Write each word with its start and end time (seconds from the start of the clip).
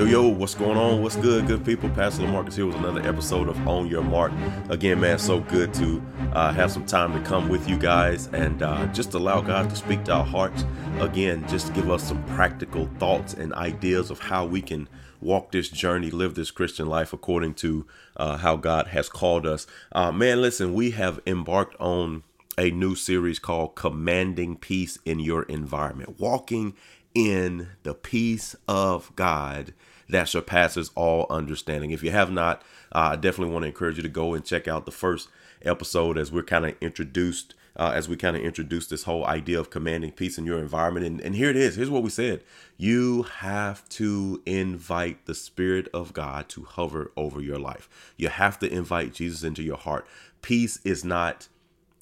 Yo, 0.00 0.06
yo, 0.06 0.28
what's 0.28 0.54
going 0.54 0.78
on? 0.78 1.02
What's 1.02 1.16
good, 1.16 1.46
good 1.46 1.62
people? 1.62 1.90
Pastor 1.90 2.22
Lamarcus 2.22 2.54
here 2.54 2.64
with 2.64 2.76
another 2.76 3.06
episode 3.06 3.50
of 3.50 3.68
On 3.68 3.86
Your 3.86 4.02
Mark. 4.02 4.32
Again, 4.70 4.98
man, 4.98 5.18
so 5.18 5.40
good 5.40 5.74
to 5.74 6.02
uh, 6.32 6.54
have 6.54 6.72
some 6.72 6.86
time 6.86 7.12
to 7.12 7.20
come 7.28 7.50
with 7.50 7.68
you 7.68 7.76
guys 7.76 8.28
and 8.28 8.62
uh, 8.62 8.86
just 8.94 9.12
allow 9.12 9.42
God 9.42 9.68
to 9.68 9.76
speak 9.76 10.04
to 10.04 10.12
our 10.12 10.24
hearts. 10.24 10.64
Again, 11.00 11.46
just 11.48 11.74
give 11.74 11.90
us 11.90 12.02
some 12.02 12.24
practical 12.28 12.88
thoughts 12.98 13.34
and 13.34 13.52
ideas 13.52 14.10
of 14.10 14.20
how 14.20 14.46
we 14.46 14.62
can 14.62 14.88
walk 15.20 15.52
this 15.52 15.68
journey, 15.68 16.10
live 16.10 16.34
this 16.34 16.50
Christian 16.50 16.86
life 16.86 17.12
according 17.12 17.52
to 17.56 17.86
uh, 18.16 18.38
how 18.38 18.56
God 18.56 18.86
has 18.86 19.10
called 19.10 19.46
us. 19.46 19.66
Uh, 19.92 20.10
man, 20.10 20.40
listen, 20.40 20.72
we 20.72 20.92
have 20.92 21.20
embarked 21.26 21.78
on 21.78 22.22
a 22.56 22.70
new 22.70 22.94
series 22.94 23.38
called 23.38 23.74
Commanding 23.74 24.56
Peace 24.56 24.98
in 25.04 25.20
Your 25.20 25.42
Environment, 25.42 26.18
walking 26.18 26.74
in 27.14 27.68
the 27.82 27.92
peace 27.94 28.56
of 28.68 29.14
God 29.16 29.74
that 30.10 30.28
surpasses 30.28 30.90
all 30.94 31.26
understanding. 31.30 31.90
If 31.90 32.02
you 32.02 32.10
have 32.10 32.30
not, 32.30 32.62
uh, 32.92 33.10
I 33.12 33.16
definitely 33.16 33.52
want 33.52 33.64
to 33.64 33.68
encourage 33.68 33.96
you 33.96 34.02
to 34.02 34.08
go 34.08 34.34
and 34.34 34.44
check 34.44 34.68
out 34.68 34.84
the 34.84 34.92
first 34.92 35.28
episode 35.62 36.18
as 36.18 36.32
we're 36.32 36.42
kind 36.42 36.66
of 36.66 36.74
introduced. 36.80 37.54
Uh, 37.76 37.92
as 37.94 38.08
we 38.08 38.16
kind 38.16 38.36
of 38.36 38.42
introduce 38.42 38.88
this 38.88 39.04
whole 39.04 39.24
idea 39.26 39.58
of 39.58 39.70
commanding 39.70 40.10
peace 40.10 40.36
in 40.36 40.44
your 40.44 40.58
environment. 40.58 41.06
And, 41.06 41.20
and 41.20 41.36
here 41.36 41.48
it 41.48 41.56
is. 41.56 41.76
Here's 41.76 41.88
what 41.88 42.02
we 42.02 42.10
said 42.10 42.42
You 42.76 43.22
have 43.22 43.88
to 43.90 44.42
invite 44.44 45.24
the 45.26 45.36
Spirit 45.36 45.86
of 45.94 46.12
God 46.12 46.48
to 46.50 46.64
hover 46.64 47.12
over 47.16 47.40
your 47.40 47.60
life. 47.60 47.88
You 48.16 48.28
have 48.28 48.58
to 48.58 48.70
invite 48.70 49.14
Jesus 49.14 49.44
into 49.44 49.62
your 49.62 49.76
heart. 49.76 50.04
Peace 50.42 50.80
is 50.84 51.04
not 51.04 51.48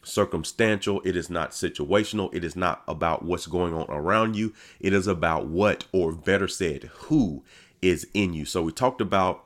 circumstantial. 0.09 1.01
It 1.05 1.17
is 1.17 1.31
not 1.31 1.51
situational. 1.51 2.35
It 2.35 2.45
is 2.45 2.57
not 2.57 2.83
about 2.89 3.25
what's 3.25 3.47
going 3.47 3.75
on 3.75 3.87
around 3.89 4.37
you. 4.37 4.55
It 4.81 4.93
is 4.93 5.07
about 5.07 5.47
what, 5.47 5.87
or 5.93 6.13
better 6.13 6.49
said, 6.49 6.85
who 6.95 7.45
is 7.83 8.07
in 8.15 8.35
you. 8.35 8.45
So 8.45 8.63
we 8.63 8.73
talked 8.73 9.01
about 9.01 9.45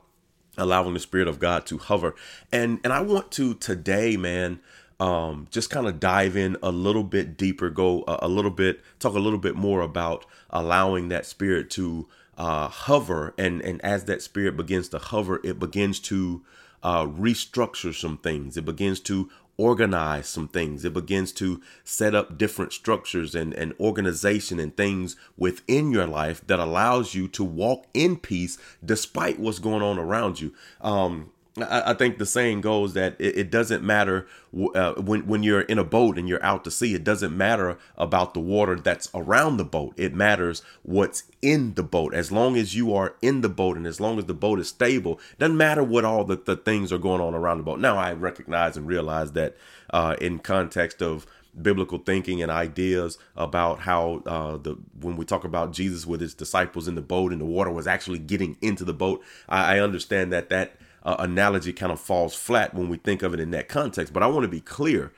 allowing 0.57 0.93
the 0.93 0.99
spirit 0.99 1.27
of 1.27 1.39
God 1.39 1.65
to 1.67 1.77
hover. 1.77 2.15
And 2.51 2.79
and 2.83 2.93
I 2.93 3.01
want 3.01 3.31
to 3.33 3.55
today, 3.55 4.17
man, 4.17 4.59
um 4.99 5.47
just 5.51 5.69
kind 5.69 5.87
of 5.87 5.99
dive 5.99 6.35
in 6.35 6.57
a 6.61 6.71
little 6.71 7.03
bit 7.03 7.37
deeper, 7.37 7.69
go 7.69 8.03
a, 8.07 8.19
a, 8.23 8.27
little 8.27 8.51
bit 8.51 8.81
talk 8.99 9.15
a 9.15 9.19
little 9.19 9.39
bit 9.39 9.55
more 9.55 9.81
about 9.81 10.25
allowing 10.49 11.09
that 11.09 11.25
spirit 11.25 11.69
to 11.71 12.07
uh 12.37 12.67
hover 12.67 13.33
and 13.37 13.61
and 13.61 13.83
as 13.83 14.05
that 14.05 14.21
spirit 14.21 14.55
begins 14.55 14.89
to 14.89 14.99
hover, 14.99 15.39
it 15.43 15.59
begins 15.59 15.99
to 15.99 16.43
uh, 16.83 17.05
restructure 17.05 17.95
some 17.95 18.17
things. 18.17 18.57
It 18.57 18.65
begins 18.65 18.99
to 19.01 19.29
organize 19.57 20.27
some 20.27 20.47
things. 20.47 20.85
It 20.85 20.93
begins 20.93 21.31
to 21.33 21.61
set 21.83 22.15
up 22.15 22.37
different 22.37 22.73
structures 22.73 23.35
and, 23.35 23.53
and 23.53 23.73
organization 23.79 24.59
and 24.59 24.75
things 24.75 25.15
within 25.37 25.91
your 25.91 26.07
life 26.07 26.45
that 26.47 26.59
allows 26.59 27.13
you 27.13 27.27
to 27.29 27.43
walk 27.43 27.85
in 27.93 28.17
peace 28.17 28.57
despite 28.83 29.39
what's 29.39 29.59
going 29.59 29.83
on 29.83 29.99
around 29.99 30.39
you. 30.39 30.53
Um, 30.81 31.32
I, 31.57 31.93
think 31.93 32.17
the 32.17 32.25
saying 32.25 32.61
goes 32.61 32.93
that 32.93 33.15
it, 33.19 33.37
it 33.37 33.51
doesn't 33.51 33.83
matter 33.83 34.25
uh, 34.73 34.93
when 34.93 35.27
when 35.27 35.43
you're 35.43 35.61
in 35.61 35.77
a 35.77 35.83
boat 35.83 36.17
and 36.17 36.27
you're 36.27 36.43
out 36.43 36.63
to 36.63 36.71
sea. 36.71 36.95
It 36.95 37.03
doesn't 37.03 37.35
matter 37.35 37.77
about 37.95 38.33
the 38.33 38.39
water 38.39 38.75
that's 38.75 39.07
around 39.13 39.57
the 39.57 39.63
boat. 39.63 39.93
It 39.95 40.15
matters 40.15 40.63
what's 40.81 41.23
in 41.43 41.75
the 41.75 41.83
boat. 41.83 42.15
As 42.15 42.31
long 42.31 42.57
as 42.57 42.75
you 42.75 42.95
are 42.95 43.15
in 43.21 43.41
the 43.41 43.49
boat 43.49 43.77
and 43.77 43.85
as 43.85 43.99
long 43.99 44.17
as 44.17 44.25
the 44.25 44.33
boat 44.33 44.59
is 44.59 44.69
stable, 44.69 45.19
doesn't 45.37 45.55
matter 45.55 45.83
what 45.83 46.05
all 46.05 46.23
the, 46.23 46.37
the 46.37 46.55
things 46.55 46.91
are 46.91 46.97
going 46.97 47.21
on 47.21 47.35
around 47.35 47.59
the 47.59 47.63
boat. 47.63 47.79
Now 47.79 47.97
I 47.97 48.13
recognize 48.13 48.75
and 48.75 48.87
realize 48.87 49.33
that 49.33 49.55
uh, 49.91 50.15
in 50.19 50.39
context 50.39 51.03
of 51.03 51.27
biblical 51.61 51.99
thinking 51.99 52.41
and 52.41 52.51
ideas 52.51 53.19
about 53.35 53.81
how 53.81 54.23
uh, 54.25 54.57
the 54.57 54.75
when 54.99 55.17
we 55.17 55.25
talk 55.25 55.43
about 55.43 55.71
Jesus 55.71 56.07
with 56.07 56.19
his 56.19 56.33
disciples 56.33 56.87
in 56.87 56.95
the 56.95 57.01
boat 57.01 57.31
and 57.31 57.39
the 57.39 57.45
water 57.45 57.69
was 57.69 57.85
actually 57.85 58.17
getting 58.17 58.57
into 58.59 58.83
the 58.83 58.93
boat, 58.93 59.21
I, 59.47 59.75
I 59.75 59.79
understand 59.79 60.33
that 60.33 60.49
that 60.49 60.77
uh, 61.03 61.15
analogy 61.19 61.73
kind 61.73 61.91
of 61.91 61.99
falls 61.99 62.33
flat 62.33 62.73
when 62.73 62.89
we 62.89 62.97
think 62.97 63.21
of 63.21 63.33
it 63.33 63.39
in 63.39 63.51
that 63.51 63.69
context. 63.69 64.13
But 64.13 64.23
I 64.23 64.27
want 64.27 64.43
to 64.43 64.49
be 64.49 64.61
clear. 64.61 65.11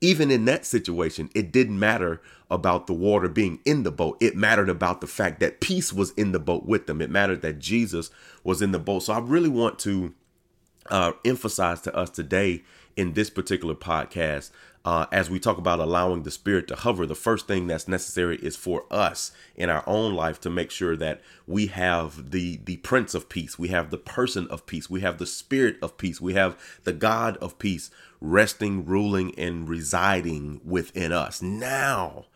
Even 0.00 0.30
in 0.30 0.44
that 0.44 0.66
situation, 0.66 1.30
it 1.34 1.50
didn't 1.50 1.78
matter 1.78 2.20
about 2.50 2.86
the 2.86 2.92
water 2.92 3.28
being 3.28 3.60
in 3.64 3.84
the 3.84 3.90
boat. 3.90 4.18
It 4.20 4.36
mattered 4.36 4.68
about 4.68 5.00
the 5.00 5.06
fact 5.06 5.40
that 5.40 5.60
peace 5.60 5.94
was 5.94 6.10
in 6.12 6.32
the 6.32 6.38
boat 6.38 6.66
with 6.66 6.86
them. 6.86 7.00
It 7.00 7.08
mattered 7.08 7.40
that 7.40 7.58
Jesus 7.58 8.10
was 8.42 8.60
in 8.60 8.72
the 8.72 8.78
boat. 8.78 9.04
So 9.04 9.14
I 9.14 9.18
really 9.20 9.48
want 9.48 9.78
to 9.80 10.12
uh, 10.90 11.12
emphasize 11.24 11.80
to 11.82 11.96
us 11.96 12.10
today 12.10 12.64
in 12.96 13.14
this 13.14 13.30
particular 13.30 13.74
podcast 13.74 14.50
uh, 14.84 15.06
as 15.10 15.30
we 15.30 15.38
talk 15.38 15.56
about 15.56 15.80
allowing 15.80 16.22
the 16.22 16.30
spirit 16.30 16.68
to 16.68 16.76
hover, 16.76 17.06
the 17.06 17.14
first 17.14 17.46
thing 17.46 17.66
that's 17.66 17.88
necessary 17.88 18.36
is 18.42 18.54
for 18.54 18.84
us 18.90 19.32
in 19.56 19.70
our 19.70 19.82
own 19.86 20.14
life 20.14 20.40
to 20.42 20.50
make 20.50 20.70
sure 20.70 20.94
that 20.96 21.22
we 21.46 21.68
have 21.68 22.30
the 22.32 22.58
the 22.64 22.76
Prince 22.78 23.14
of 23.14 23.28
Peace, 23.28 23.58
we 23.58 23.68
have 23.68 23.90
the 23.90 23.98
person 23.98 24.46
of 24.48 24.66
peace, 24.66 24.90
we 24.90 25.00
have 25.00 25.18
the 25.18 25.26
Spirit 25.26 25.76
of 25.80 25.96
peace, 25.96 26.20
we 26.20 26.34
have 26.34 26.58
the 26.84 26.92
God 26.92 27.38
of 27.38 27.58
peace 27.58 27.90
resting, 28.20 28.84
ruling, 28.84 29.34
and 29.38 29.68
residing 29.68 30.60
within 30.64 31.12
us. 31.12 31.40
Now 31.40 32.26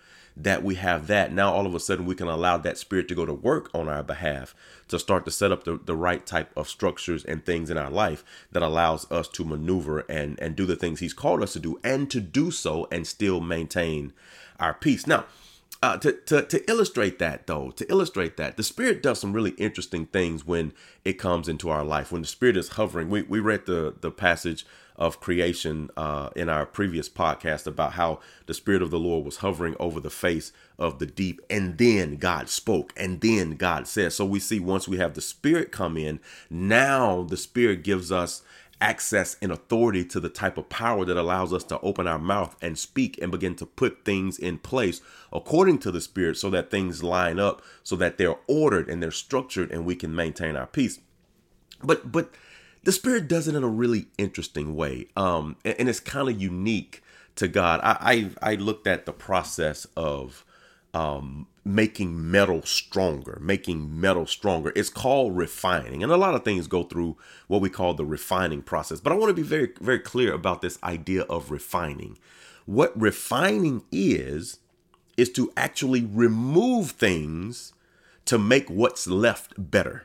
that 0.41 0.63
we 0.63 0.77
have 0.77 1.09
that, 1.09 1.33
now 1.33 1.53
all 1.53 1.67
of 1.67 1.75
a 1.75 1.81
sudden 1.81 2.07
we 2.07 2.15
can 2.15 2.29
allow 2.29 2.57
that 2.57 2.79
spirit 2.79 3.09
to 3.09 3.15
go 3.15 3.27
to 3.27 3.35
work 3.35 3.71
on 3.75 3.89
our 3.89 4.05
behalf 4.05 4.55
to 4.87 4.99
start 4.99 5.25
to 5.25 5.31
set 5.31 5.51
up 5.51 5.65
the, 5.65 5.79
the 5.85 5.97
right 5.97 6.25
type 6.25 6.51
of 6.57 6.69
structures 6.69 7.25
and 7.25 7.45
things 7.45 7.71
in 7.71 7.77
our 7.77 7.91
life 7.91 8.25
that 8.53 8.63
allows 8.63 9.11
us 9.11 9.29
to 9.29 9.45
maneuver 9.45 10.01
and 10.09 10.39
and 10.41 10.55
do 10.55 10.65
the 10.65 10.77
things 10.77 11.01
he's 11.01 11.13
called 11.13 11.43
us 11.43 11.55
to 11.55 11.59
do 11.59 11.81
and 11.83 12.11
to 12.11 12.21
do 12.21 12.51
so 12.51 12.87
and 12.93 13.07
still 13.07 13.41
maintain 13.41 14.13
our 14.61 14.75
peace. 14.75 15.07
Now, 15.07 15.25
uh, 15.83 15.97
to, 15.99 16.13
to, 16.13 16.43
to 16.43 16.71
illustrate 16.71 17.19
that 17.19 17.47
though 17.47 17.71
to 17.71 17.89
illustrate 17.91 18.37
that 18.37 18.57
the 18.57 18.65
spirit 18.65 19.03
does 19.03 19.21
some 19.21 19.33
really 19.33 19.53
interesting 19.53 20.07
things 20.07 20.45
when 20.45 20.73
it 21.05 21.15
comes 21.15 21.49
into 21.49 21.71
our 21.71 21.85
life 21.85 22.11
when 22.11 22.23
the 22.23 22.29
spirit 22.29 22.57
is 22.57 22.71
hovering 22.71 23.09
we, 23.09 23.23
we 23.23 23.39
read 23.39 23.65
the 23.67 23.95
the 24.01 24.11
passage 24.11 24.67
of 24.99 25.21
creation 25.21 25.91
uh, 25.97 26.31
in 26.35 26.49
our 26.49 26.67
previous 26.67 27.09
podcast 27.09 27.67
about 27.67 27.93
how 27.93 28.21
the 28.47 28.55
Spirit 28.55 28.83
of 28.83 28.91
the 28.91 28.99
Lord 28.99 29.25
was 29.25 29.39
hovering 29.39 29.77
over 29.79 30.01
the 30.01 30.11
face 30.11 30.53
of 30.79 30.99
the 30.99 31.07
deep, 31.07 31.41
and 31.49 31.79
then 31.79 32.17
God 32.17 32.49
spoke, 32.49 32.93
and 32.97 33.21
then 33.21 33.53
God 33.53 33.87
said. 33.87 34.13
So 34.13 34.27
we 34.27 34.41
see 34.41 34.59
once 34.59 34.89
we 34.89 34.99
have 34.99 35.15
the 35.15 35.21
Spirit 35.21 35.71
come 35.71 35.97
in, 35.97 36.21
now 36.51 37.23
the 37.23 37.37
Spirit 37.37 37.85
gives 37.85 38.11
us 38.11 38.43
access 38.81 39.37
and 39.43 39.51
authority 39.51 40.05
to 40.05 40.21
the 40.21 40.29
type 40.29 40.57
of 40.57 40.69
power 40.69 41.05
that 41.05 41.17
allows 41.17 41.53
us 41.53 41.65
to 41.65 41.81
open 41.81 42.07
our 42.07 42.19
mouth 42.19 42.57
and 42.63 42.79
speak 42.79 43.19
and 43.21 43.33
begin 43.33 43.55
to 43.57 43.67
put 43.67 44.05
things 44.05 44.39
in 44.39 44.59
place 44.59 45.01
according 45.33 45.79
to 45.79 45.91
the 45.91 46.01
spirit 46.01 46.37
so 46.37 46.49
that 46.49 46.71
things 46.71 47.03
line 47.03 47.41
up 47.41 47.61
so 47.83 47.97
that 47.97 48.19
they're 48.19 48.37
ordered 48.47 48.89
and 48.89 49.03
they're 49.03 49.11
structured 49.11 49.71
and 49.73 49.85
we 49.85 49.97
can 49.97 50.15
maintain 50.15 50.55
our 50.55 50.67
peace 50.67 51.01
but 51.83 52.13
but 52.13 52.31
the 52.89 52.93
spirit 52.93 53.29
does 53.29 53.47
it 53.47 53.55
in 53.55 53.63
a 53.63 53.69
really 53.69 54.07
interesting 54.17 54.75
way 54.75 55.07
um 55.15 55.57
and, 55.63 55.75
and 55.79 55.89
it's 55.91 56.01
kind 56.01 56.27
of 56.27 56.41
unique 56.41 57.03
to 57.37 57.47
god. 57.47 57.81
I, 57.83 58.31
I 58.41 58.53
i 58.53 58.55
looked 58.55 58.87
at 58.87 59.05
the 59.05 59.13
process 59.13 59.87
of 59.95 60.43
um 60.95 61.49
making 61.67 62.31
metal 62.31 62.63
stronger 62.63 63.39
making 63.43 64.01
metal 64.01 64.25
stronger. 64.25 64.73
It's 64.75 64.89
called 64.89 65.37
refining 65.37 66.03
and 66.03 66.11
a 66.11 66.17
lot 66.17 66.35
of 66.35 66.45
things 66.47 66.67
go 66.67 66.83
through 66.83 67.19
what 67.47 67.61
we 67.61 67.69
call 67.69 67.93
the 67.93 68.07
refining 68.07 68.63
process 68.63 69.01
but 69.01 69.13
i 69.13 69.17
want 69.17 69.29
to 69.29 69.35
be 69.35 69.47
very 69.47 69.71
very 69.83 69.99
clear 69.99 70.33
about 70.33 70.63
this 70.63 70.79
idea 70.83 71.25
of 71.25 71.51
refining. 71.51 72.17
What 72.65 72.99
refining 72.99 73.83
is 73.93 74.61
is 75.19 75.29
to 75.33 75.53
actually 75.59 76.07
remove 76.07 76.93
things 76.93 77.75
to 78.25 78.39
make 78.39 78.71
what's 78.71 79.07
left 79.07 79.53
better 79.59 80.05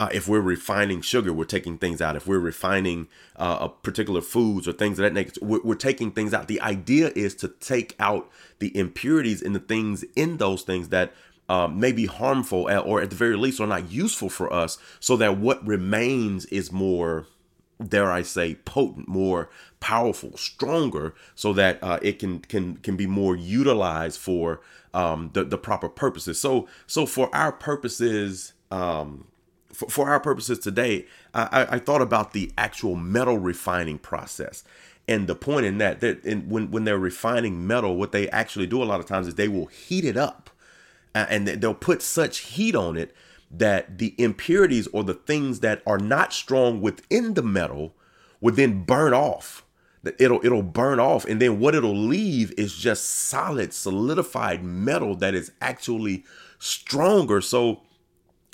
uh, 0.00 0.08
if 0.12 0.28
we're 0.28 0.40
refining 0.40 1.00
sugar, 1.00 1.32
we're 1.32 1.44
taking 1.44 1.76
things 1.76 2.00
out. 2.00 2.14
If 2.14 2.26
we're 2.26 2.38
refining 2.38 3.08
uh, 3.36 3.58
a 3.62 3.68
particular 3.68 4.20
foods 4.20 4.68
or 4.68 4.72
things 4.72 4.98
of 4.98 5.02
that 5.02 5.12
nature, 5.12 5.40
we're, 5.42 5.60
we're, 5.64 5.74
taking 5.74 6.12
things 6.12 6.32
out. 6.32 6.46
The 6.46 6.60
idea 6.60 7.10
is 7.16 7.34
to 7.36 7.48
take 7.48 7.96
out 7.98 8.30
the 8.60 8.76
impurities 8.76 9.42
in 9.42 9.54
the 9.54 9.58
things 9.58 10.04
in 10.14 10.36
those 10.36 10.62
things 10.62 10.90
that 10.90 11.12
um, 11.48 11.80
may 11.80 11.92
be 11.92 12.06
harmful 12.06 12.68
or 12.70 13.00
at 13.00 13.10
the 13.10 13.16
very 13.16 13.36
least 13.36 13.60
are 13.60 13.66
not 13.66 13.90
useful 13.90 14.28
for 14.28 14.52
us, 14.52 14.78
so 15.00 15.16
that 15.16 15.38
what 15.38 15.66
remains 15.66 16.44
is 16.46 16.70
more, 16.70 17.26
dare 17.84 18.12
I 18.12 18.22
say, 18.22 18.54
potent, 18.54 19.08
more 19.08 19.48
powerful, 19.80 20.36
stronger, 20.36 21.14
so 21.34 21.52
that 21.54 21.82
uh, 21.82 21.98
it 22.02 22.18
can 22.20 22.40
can 22.40 22.76
can 22.76 22.96
be 22.96 23.06
more 23.06 23.34
utilized 23.34 24.20
for 24.20 24.60
um, 24.94 25.30
the 25.32 25.42
the 25.42 25.58
proper 25.58 25.88
purposes. 25.88 26.38
So 26.38 26.68
so 26.86 27.04
for 27.04 27.34
our 27.34 27.50
purposes. 27.50 28.52
Um, 28.70 29.24
for, 29.78 29.88
for 29.88 30.10
our 30.10 30.18
purposes 30.18 30.58
today, 30.58 31.06
I, 31.32 31.68
I, 31.70 31.78
thought 31.78 32.02
about 32.02 32.32
the 32.32 32.50
actual 32.58 32.96
metal 32.96 33.38
refining 33.38 33.98
process. 33.98 34.64
And 35.06 35.28
the 35.28 35.36
point 35.36 35.66
in 35.66 35.78
that, 35.78 36.00
that 36.00 36.24
in, 36.24 36.48
when, 36.48 36.72
when 36.72 36.82
they're 36.82 36.98
refining 36.98 37.64
metal, 37.64 37.96
what 37.96 38.10
they 38.10 38.28
actually 38.30 38.66
do 38.66 38.82
a 38.82 38.84
lot 38.84 38.98
of 38.98 39.06
times 39.06 39.28
is 39.28 39.36
they 39.36 39.46
will 39.46 39.66
heat 39.66 40.04
it 40.04 40.16
up 40.16 40.50
uh, 41.14 41.26
and 41.30 41.46
they'll 41.46 41.74
put 41.74 42.02
such 42.02 42.38
heat 42.38 42.74
on 42.74 42.96
it 42.96 43.14
that 43.52 43.98
the 43.98 44.16
impurities 44.18 44.88
or 44.88 45.04
the 45.04 45.14
things 45.14 45.60
that 45.60 45.80
are 45.86 45.98
not 45.98 46.32
strong 46.32 46.80
within 46.80 47.34
the 47.34 47.42
metal 47.42 47.94
will 48.40 48.54
then 48.54 48.82
burn 48.82 49.14
off. 49.14 49.64
It'll 50.18 50.44
it'll 50.44 50.62
burn 50.62 51.00
off, 51.00 51.24
and 51.24 51.42
then 51.42 51.58
what 51.58 51.74
it'll 51.74 51.96
leave 51.96 52.52
is 52.56 52.76
just 52.76 53.04
solid, 53.04 53.72
solidified 53.72 54.62
metal 54.62 55.14
that 55.16 55.34
is 55.34 55.52
actually 55.60 56.24
stronger. 56.58 57.40
So 57.40 57.82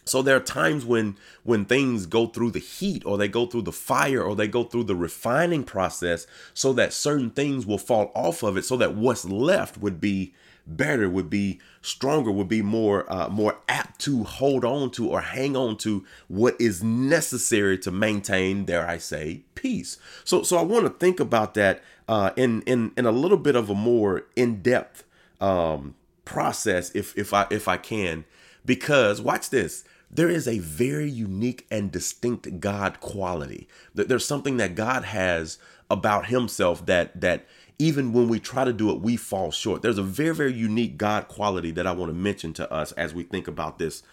So 0.04 0.22
there 0.22 0.36
are 0.36 0.40
times 0.40 0.84
when 0.84 1.16
when 1.42 1.64
things 1.64 2.06
go 2.06 2.26
through 2.26 2.52
the 2.52 2.58
heat 2.58 3.04
or 3.06 3.16
they 3.16 3.28
go 3.28 3.46
through 3.46 3.62
the 3.62 3.72
fire 3.72 4.22
or 4.22 4.36
they 4.36 4.48
go 4.48 4.64
through 4.64 4.84
the 4.84 4.96
refining 4.96 5.64
process 5.64 6.26
so 6.52 6.72
that 6.74 6.92
certain 6.92 7.30
things 7.30 7.66
will 7.66 7.78
fall 7.78 8.12
off 8.14 8.42
of 8.42 8.56
it 8.56 8.64
so 8.64 8.76
that 8.76 8.94
what's 8.94 9.24
left 9.24 9.78
would 9.78 10.00
be 10.00 10.34
better 10.66 11.10
would 11.10 11.28
be 11.28 11.60
stronger 11.82 12.30
would 12.30 12.48
be 12.48 12.62
more 12.62 13.10
uh, 13.12 13.28
more 13.28 13.58
apt 13.68 14.00
to 14.00 14.24
hold 14.24 14.64
on 14.64 14.90
to 14.90 15.08
or 15.10 15.20
hang 15.20 15.56
on 15.56 15.76
to 15.76 16.04
what 16.28 16.58
is 16.58 16.82
necessary 16.82 17.76
to 17.76 17.90
maintain 17.90 18.64
dare 18.64 18.88
i 18.88 18.96
say 18.96 19.42
peace. 19.54 19.96
So 20.24 20.42
so 20.42 20.58
i 20.58 20.62
want 20.62 20.84
to 20.84 20.90
think 20.90 21.20
about 21.20 21.54
that 21.54 21.82
uh, 22.08 22.30
in 22.36 22.62
in 22.62 22.92
in 22.96 23.06
a 23.06 23.12
little 23.12 23.38
bit 23.38 23.56
of 23.56 23.70
a 23.70 23.74
more 23.74 24.26
in-depth 24.36 25.04
um, 25.40 25.94
process 26.24 26.90
if 26.94 27.16
if 27.16 27.32
i 27.32 27.46
if 27.50 27.66
i 27.66 27.76
can. 27.78 28.24
Because 28.66 29.20
watch 29.20 29.50
this 29.50 29.84
there 30.14 30.30
is 30.30 30.46
a 30.46 30.60
very 30.60 31.10
unique 31.10 31.66
and 31.70 31.90
distinct 31.90 32.60
God 32.60 33.00
quality. 33.00 33.68
There's 33.94 34.24
something 34.24 34.56
that 34.58 34.74
God 34.74 35.04
has 35.04 35.58
about 35.90 36.26
himself 36.26 36.86
that 36.86 37.20
that 37.20 37.46
even 37.78 38.12
when 38.12 38.28
we 38.28 38.38
try 38.38 38.64
to 38.64 38.72
do 38.72 38.90
it, 38.90 39.00
we 39.00 39.16
fall 39.16 39.50
short. 39.50 39.82
There's 39.82 39.98
a 39.98 40.02
very, 40.02 40.34
very 40.34 40.52
unique 40.52 40.96
God 40.96 41.26
quality 41.26 41.72
that 41.72 41.86
I 41.88 41.92
want 41.92 42.10
to 42.10 42.14
mention 42.14 42.52
to 42.54 42.72
us 42.72 42.92
as 42.92 43.12
we 43.12 43.24
think 43.24 43.48
about 43.48 43.78
this 43.78 44.04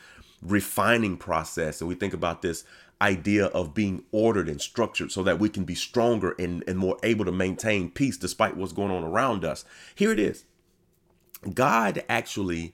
refining 0.42 1.16
process 1.16 1.80
and 1.80 1.88
we 1.88 1.94
think 1.94 2.14
about 2.14 2.42
this 2.42 2.64
idea 3.00 3.46
of 3.48 3.74
being 3.76 4.04
ordered 4.12 4.50
and 4.50 4.60
structured 4.60 5.12
so 5.12 5.22
that 5.24 5.40
we 5.40 5.50
can 5.50 5.64
be 5.64 5.76
stronger 5.76 6.36
and, 6.40 6.64
and 6.68 6.78
more 6.78 6.98
able 7.04 7.26
to 7.26 7.32
maintain 7.32 7.90
peace 7.90 8.18
despite 8.18 8.58
what's 8.58 8.74
going 8.74 8.92
on 8.92 9.04
around 9.04 9.46
us. 9.46 9.64
Here 9.94 10.12
it 10.12 10.20
is 10.20 10.46
God 11.54 12.04
actually 12.10 12.74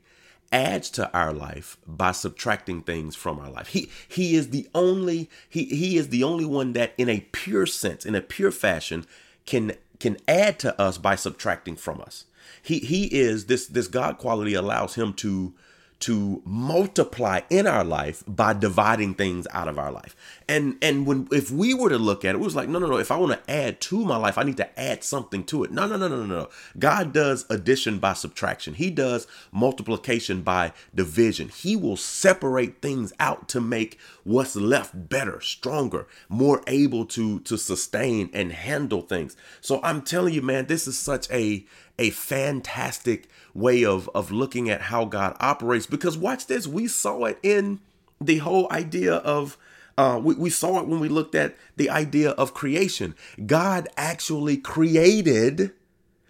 adds 0.51 0.89
to 0.91 1.11
our 1.13 1.33
life 1.33 1.77
by 1.85 2.11
subtracting 2.11 2.81
things 2.81 3.15
from 3.15 3.39
our 3.39 3.49
life. 3.49 3.67
He 3.67 3.89
he 4.07 4.35
is 4.35 4.49
the 4.49 4.67
only 4.73 5.29
he 5.49 5.65
he 5.65 5.97
is 5.97 6.09
the 6.09 6.23
only 6.23 6.45
one 6.45 6.73
that 6.73 6.93
in 6.97 7.09
a 7.09 7.27
pure 7.31 7.65
sense, 7.65 8.05
in 8.05 8.15
a 8.15 8.21
pure 8.21 8.51
fashion 8.51 9.05
can 9.45 9.73
can 9.99 10.17
add 10.27 10.59
to 10.59 10.79
us 10.79 10.97
by 10.97 11.15
subtracting 11.15 11.75
from 11.75 12.01
us. 12.01 12.25
He 12.61 12.79
he 12.79 13.05
is 13.05 13.45
this 13.45 13.67
this 13.67 13.87
God 13.87 14.17
quality 14.17 14.53
allows 14.53 14.95
him 14.95 15.13
to 15.15 15.53
to 15.99 16.41
multiply 16.45 17.41
in 17.49 17.65
our 17.65 17.83
life 17.83 18.23
by 18.27 18.53
dividing 18.53 19.15
things 19.15 19.47
out 19.51 19.67
of 19.67 19.79
our 19.79 19.91
life. 19.91 20.15
And 20.47 20.77
and 20.81 21.05
when 21.07 21.27
if 21.31 21.49
we 21.49 21.73
were 21.73 21.89
to 21.89 21.97
look 21.97 22.23
at 22.23 22.35
it, 22.35 22.37
it 22.37 22.41
was 22.41 22.55
like, 22.55 22.69
no, 22.69 22.79
no, 22.79 22.87
no. 22.87 22.97
If 22.97 23.11
I 23.11 23.17
want 23.17 23.33
to 23.33 23.51
add 23.51 23.81
to 23.81 24.05
my 24.05 24.17
life, 24.17 24.37
I 24.37 24.43
need 24.43 24.57
to 24.57 24.79
add 24.79 25.03
something 25.03 25.43
to 25.45 25.63
it. 25.63 25.71
No, 25.71 25.87
no, 25.87 25.97
no, 25.97 26.07
no, 26.07 26.17
no, 26.17 26.25
no. 26.25 26.49
God 26.77 27.13
does 27.13 27.45
addition 27.49 27.99
by 27.99 28.13
subtraction. 28.13 28.75
He 28.75 28.91
does 28.91 29.27
multiplication 29.51 30.43
by 30.43 30.71
division. 30.93 31.49
He 31.49 31.75
will 31.75 31.97
separate 31.97 32.81
things 32.81 33.11
out 33.19 33.49
to 33.49 33.59
make 33.61 33.99
what's 34.23 34.55
left 34.55 35.09
better, 35.09 35.41
stronger, 35.41 36.07
more 36.29 36.61
able 36.67 37.05
to 37.05 37.39
to 37.39 37.57
sustain 37.57 38.29
and 38.33 38.51
handle 38.51 39.01
things. 39.01 39.35
So 39.61 39.81
I'm 39.83 40.01
telling 40.01 40.33
you, 40.33 40.41
man, 40.41 40.67
this 40.67 40.87
is 40.87 40.97
such 40.97 41.29
a 41.31 41.65
a 41.99 42.09
fantastic 42.11 43.27
way 43.53 43.83
of 43.83 44.09
of 44.13 44.31
looking 44.31 44.69
at 44.69 44.83
how 44.83 45.05
God 45.05 45.35
operates 45.39 45.85
because 45.85 46.17
watch 46.17 46.47
this 46.47 46.67
we 46.67 46.87
saw 46.87 47.25
it 47.25 47.39
in 47.41 47.79
the 48.21 48.37
whole 48.37 48.71
idea 48.71 49.15
of 49.15 49.57
uh, 49.97 50.19
we, 50.23 50.35
we 50.35 50.49
saw 50.49 50.79
it 50.79 50.87
when 50.87 50.99
we 50.99 51.09
looked 51.09 51.33
at 51.33 51.55
the 51.75 51.89
idea 51.89 52.31
of 52.31 52.53
creation. 52.53 53.15
God 53.45 53.87
actually 53.97 54.57
created 54.57 55.71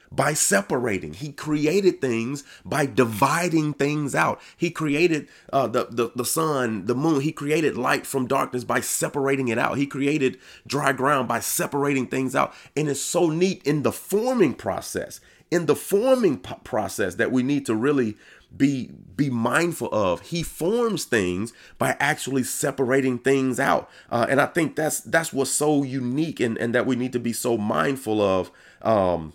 by 0.09 0.33
separating. 0.33 1.13
He 1.13 1.33
created 1.33 1.99
things 1.99 2.43
by 2.63 2.85
dividing 2.85 3.73
things 3.73 4.15
out. 4.15 4.39
He 4.55 4.71
created 4.71 5.27
uh, 5.51 5.67
the, 5.67 5.87
the, 5.89 6.11
the 6.15 6.25
sun, 6.25 6.85
the 6.85 6.95
moon. 6.95 7.21
He 7.21 7.33
created 7.33 7.77
light 7.77 8.07
from 8.07 8.25
darkness 8.25 8.63
by 8.63 8.79
separating 8.79 9.49
it 9.49 9.57
out. 9.57 9.77
He 9.77 9.85
created 9.85 10.37
dry 10.65 10.93
ground 10.93 11.27
by 11.27 11.41
separating 11.41 12.07
things 12.07 12.35
out. 12.35 12.53
And 12.75 12.87
it's 12.87 13.01
so 13.01 13.29
neat 13.29 13.61
in 13.63 13.83
the 13.83 13.91
forming 13.91 14.53
process 14.53 15.19
in 15.49 15.65
the 15.65 15.75
forming 15.75 16.37
process 16.37 17.15
that 17.15 17.31
we 17.31 17.43
need 17.43 17.65
to 17.65 17.75
really 17.75 18.17
be 18.55 18.91
be 19.15 19.29
mindful 19.29 19.89
of. 19.91 20.21
He 20.21 20.43
forms 20.43 21.05
things 21.05 21.53
by 21.77 21.95
actually 21.99 22.43
separating 22.43 23.19
things 23.19 23.59
out. 23.59 23.89
Uh, 24.09 24.25
and 24.29 24.39
i 24.39 24.45
think 24.45 24.75
that's 24.75 25.01
that's 25.01 25.33
what's 25.33 25.51
so 25.51 25.83
unique 25.83 26.39
and, 26.39 26.57
and 26.57 26.73
that 26.73 26.85
we 26.85 26.95
need 26.95 27.13
to 27.13 27.19
be 27.19 27.33
so 27.33 27.57
mindful 27.57 28.21
of 28.21 28.51
um, 28.81 29.33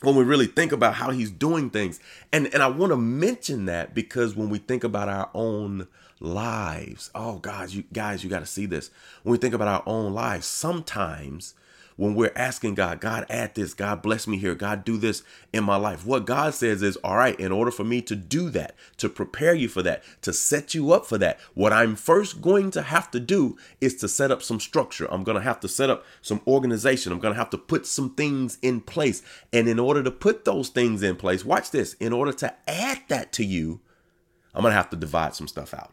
when 0.00 0.16
we 0.16 0.24
really 0.24 0.46
think 0.46 0.72
about 0.72 0.94
how 0.94 1.10
he's 1.10 1.30
doing 1.30 1.70
things. 1.70 2.00
And 2.32 2.52
and 2.52 2.62
i 2.62 2.68
want 2.68 2.90
to 2.92 2.96
mention 2.96 3.66
that 3.66 3.94
because 3.94 4.34
when 4.34 4.48
we 4.48 4.58
think 4.58 4.84
about 4.84 5.08
our 5.08 5.30
own 5.34 5.88
lives 6.20 7.10
oh 7.16 7.38
guys 7.38 7.74
you 7.74 7.82
guys 7.92 8.22
you 8.22 8.30
got 8.30 8.40
to 8.40 8.46
see 8.46 8.66
this. 8.66 8.90
When 9.22 9.32
we 9.32 9.38
think 9.38 9.54
about 9.54 9.68
our 9.68 9.82
own 9.86 10.12
lives 10.12 10.46
sometimes 10.46 11.54
when 12.02 12.16
we're 12.16 12.32
asking 12.34 12.74
God, 12.74 13.00
God, 13.00 13.24
add 13.30 13.54
this, 13.54 13.74
God, 13.74 14.02
bless 14.02 14.26
me 14.26 14.36
here, 14.36 14.56
God, 14.56 14.84
do 14.84 14.96
this 14.96 15.22
in 15.52 15.62
my 15.62 15.76
life. 15.76 16.04
What 16.04 16.26
God 16.26 16.52
says 16.52 16.82
is, 16.82 16.96
all 16.96 17.14
right, 17.14 17.38
in 17.38 17.52
order 17.52 17.70
for 17.70 17.84
me 17.84 18.02
to 18.02 18.16
do 18.16 18.50
that, 18.50 18.74
to 18.96 19.08
prepare 19.08 19.54
you 19.54 19.68
for 19.68 19.84
that, 19.84 20.02
to 20.22 20.32
set 20.32 20.74
you 20.74 20.90
up 20.90 21.06
for 21.06 21.16
that, 21.18 21.38
what 21.54 21.72
I'm 21.72 21.94
first 21.94 22.42
going 22.42 22.72
to 22.72 22.82
have 22.82 23.08
to 23.12 23.20
do 23.20 23.56
is 23.80 23.94
to 23.98 24.08
set 24.08 24.32
up 24.32 24.42
some 24.42 24.58
structure. 24.58 25.06
I'm 25.12 25.22
going 25.22 25.36
to 25.36 25.44
have 25.44 25.60
to 25.60 25.68
set 25.68 25.90
up 25.90 26.04
some 26.22 26.40
organization. 26.44 27.12
I'm 27.12 27.20
going 27.20 27.34
to 27.34 27.38
have 27.38 27.50
to 27.50 27.58
put 27.58 27.86
some 27.86 28.16
things 28.16 28.58
in 28.62 28.80
place. 28.80 29.22
And 29.52 29.68
in 29.68 29.78
order 29.78 30.02
to 30.02 30.10
put 30.10 30.44
those 30.44 30.70
things 30.70 31.04
in 31.04 31.14
place, 31.14 31.44
watch 31.44 31.70
this, 31.70 31.94
in 32.00 32.12
order 32.12 32.32
to 32.32 32.52
add 32.66 33.02
that 33.06 33.30
to 33.34 33.44
you, 33.44 33.78
I'm 34.56 34.62
going 34.62 34.72
to 34.72 34.76
have 34.76 34.90
to 34.90 34.96
divide 34.96 35.36
some 35.36 35.46
stuff 35.46 35.72
out. 35.72 35.92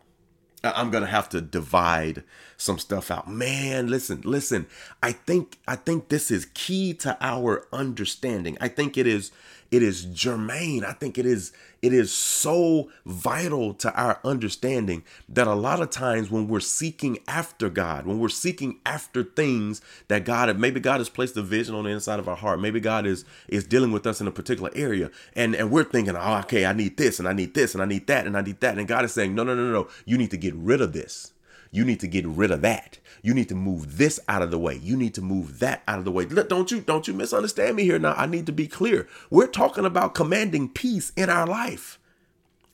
I'm 0.64 0.92
gonna 0.92 1.06
have 1.08 1.30
to 1.30 1.42
divide 1.42 2.24
some 2.58 2.80
stuff 2.80 3.10
out. 3.12 3.30
Man, 3.30 3.88
listen, 3.88 4.22
listen. 4.24 4.68
I 5.02 5.12
think 5.12 5.58
I 5.68 5.76
think 5.76 6.10
this 6.10 6.32
is 6.32 6.48
key 6.54 6.94
to 6.96 7.18
our 7.22 7.68
understanding. 7.72 8.58
I 8.60 8.68
think 8.68 8.98
it 8.98 9.08
is 9.08 9.32
it 9.72 9.84
is 9.84 10.06
germane. 10.06 10.84
I 10.84 10.94
think 10.94 11.18
it 11.18 11.26
is 11.26 11.52
it 11.82 11.94
is 11.94 12.12
so 12.14 12.90
vital 13.06 13.74
to 13.76 13.94
our 13.94 14.20
understanding 14.24 15.04
that 15.30 15.48
a 15.48 15.54
lot 15.54 15.82
of 15.82 15.90
times 15.90 16.30
when 16.30 16.48
we're 16.48 16.60
seeking 16.60 17.20
after 17.28 17.70
God, 17.70 18.06
when 18.06 18.20
we're 18.20 18.30
seeking 18.30 18.80
after 18.86 19.24
things 19.24 19.82
that 20.08 20.26
God 20.26 20.58
maybe 20.60 20.80
God 20.80 21.00
has 21.00 21.10
placed 21.10 21.38
a 21.38 21.42
vision 21.42 21.76
on 21.76 21.86
the 21.86 21.92
inside 21.92 22.20
of 22.20 22.28
our 22.28 22.36
heart, 22.36 22.60
maybe 22.60 22.80
God 22.80 23.06
is 23.06 23.26
is 23.48 23.64
dealing 23.64 23.92
with 23.92 24.06
us 24.08 24.20
in 24.20 24.28
a 24.28 24.32
particular 24.32 24.72
area, 24.76 25.12
and 25.36 25.56
and 25.56 25.72
we're 25.72 25.84
thinking, 25.84 26.16
oh, 26.16 26.40
okay, 26.40 26.66
I 26.66 26.74
need 26.74 26.98
this, 26.98 27.20
and 27.20 27.28
I 27.28 27.34
need 27.34 27.54
this, 27.54 27.74
and 27.74 27.82
I 27.82 27.86
need 27.86 28.08
that, 28.08 28.26
and 28.26 28.38
I 28.38 28.42
need 28.42 28.60
that, 28.62 28.78
and 28.78 28.88
God 28.88 29.06
is 29.06 29.14
saying, 29.14 29.36
no, 29.36 29.44
no, 29.44 29.56
no, 29.56 29.72
no, 29.72 29.88
you 30.06 30.18
need 30.18 30.32
to 30.32 30.38
get 30.38 30.56
rid 30.56 30.82
of 30.82 30.94
this. 30.94 31.34
You 31.72 31.86
need 31.86 32.00
to 32.00 32.08
get 32.08 32.26
rid 32.26 32.52
of 32.52 32.62
that. 32.62 32.98
You 33.22 33.34
need 33.34 33.50
to 33.50 33.56
move 33.56 33.98
this 33.98 34.20
out 34.28 34.42
of 34.42 34.50
the 34.50 34.58
way. 34.58 34.76
You 34.76 34.98
need 34.98 35.14
to 35.16 35.22
move 35.22 35.60
that 35.60 35.84
out 35.88 36.00
of 36.00 36.06
the 36.06 36.12
way. 36.12 36.26
Look, 36.26 36.50
Don't 36.50 36.72
you 36.72 36.82
don't 36.82 37.08
you 37.08 37.14
misunderstand 37.14 37.76
me 37.76 37.84
here 37.84 38.00
now. 38.00 38.14
I 38.18 38.26
need 38.26 38.46
to 38.48 38.52
be 38.52 38.68
clear. 38.68 39.08
We're 39.30 39.48
talking 39.48 39.86
about 39.86 40.16
commanding 40.16 40.70
peace 40.70 41.12
in 41.16 41.30
our 41.30 41.46
life. 41.46 42.00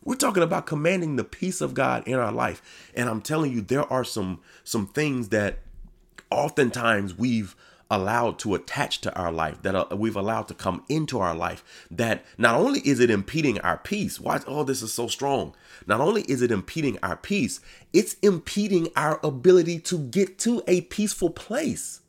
We're 0.04 0.16
talking 0.16 0.44
about 0.44 0.68
commanding 0.68 1.16
the 1.16 1.24
peace 1.24 1.62
of 1.62 1.74
God 1.74 2.08
in 2.08 2.14
our 2.14 2.32
life. 2.32 2.62
And 2.96 3.10
I'm 3.10 3.22
telling 3.22 3.52
you 3.52 3.62
there 3.62 3.92
are 3.92 4.04
some 4.04 4.40
some 4.64 4.88
things 4.88 5.30
that 5.30 5.60
oftentimes 6.30 7.18
we've 7.18 7.56
allowed 7.90 8.40
to 8.40 8.56
attach 8.56 9.02
to 9.02 9.14
our 9.16 9.32
life, 9.32 9.62
that 9.62 9.76
uh, 9.76 9.96
we've 9.96 10.16
allowed 10.16 10.48
to 10.48 10.54
come 10.54 10.84
into 10.90 11.20
our 11.20 11.36
life, 11.36 11.64
that 11.92 12.26
not 12.38 12.56
only 12.56 12.80
is 12.82 13.00
it 13.00 13.10
impeding 13.10 13.60
our 13.62 13.78
peace, 13.78 14.20
why, 14.20 14.40
oh, 14.48 14.64
this 14.64 14.82
is 14.82 14.94
so 14.94 15.08
strong. 15.08 15.56
Not 15.86 16.02
only 16.02 16.24
is 16.24 16.42
it 16.42 16.52
impeding 16.52 16.98
our 17.04 17.16
peace, 17.16 17.60
it's 17.94 18.16
impeding 18.22 18.90
our 18.96 19.20
ability 19.24 19.80
to 19.80 20.00
get 20.00 20.40
to 20.40 20.64
a 20.68 20.82
peaceful 20.82 21.30
place. 21.30 22.02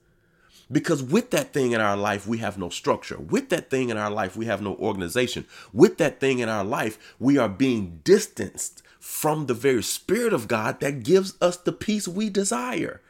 Because 0.71 1.03
with 1.03 1.31
that 1.31 1.53
thing 1.53 1.73
in 1.73 1.81
our 1.81 1.97
life, 1.97 2.27
we 2.27 2.39
have 2.39 2.59
no 2.59 2.71
structure. 2.71 3.19
With 3.19 3.51
that 3.51 3.71
thing 3.71 3.91
in 3.91 3.97
our 3.97 4.11
life, 4.11 4.37
we 4.37 4.47
have 4.47 4.61
no 4.61 4.75
organization. 4.77 5.47
With 5.73 5.99
that 5.99 6.19
thing 6.19 6.41
in 6.41 6.49
our 6.49 6.65
life, 6.65 6.99
we 7.21 7.39
are 7.39 7.49
being 7.49 8.01
distanced 8.03 8.83
from 8.99 9.47
the 9.47 9.55
very 9.55 9.83
Spirit 9.83 10.33
of 10.33 10.49
God 10.49 10.81
that 10.81 11.05
gives 11.05 11.35
us 11.41 11.57
the 11.57 11.71
peace 11.71 12.09
we 12.09 12.31
desire. 12.31 13.01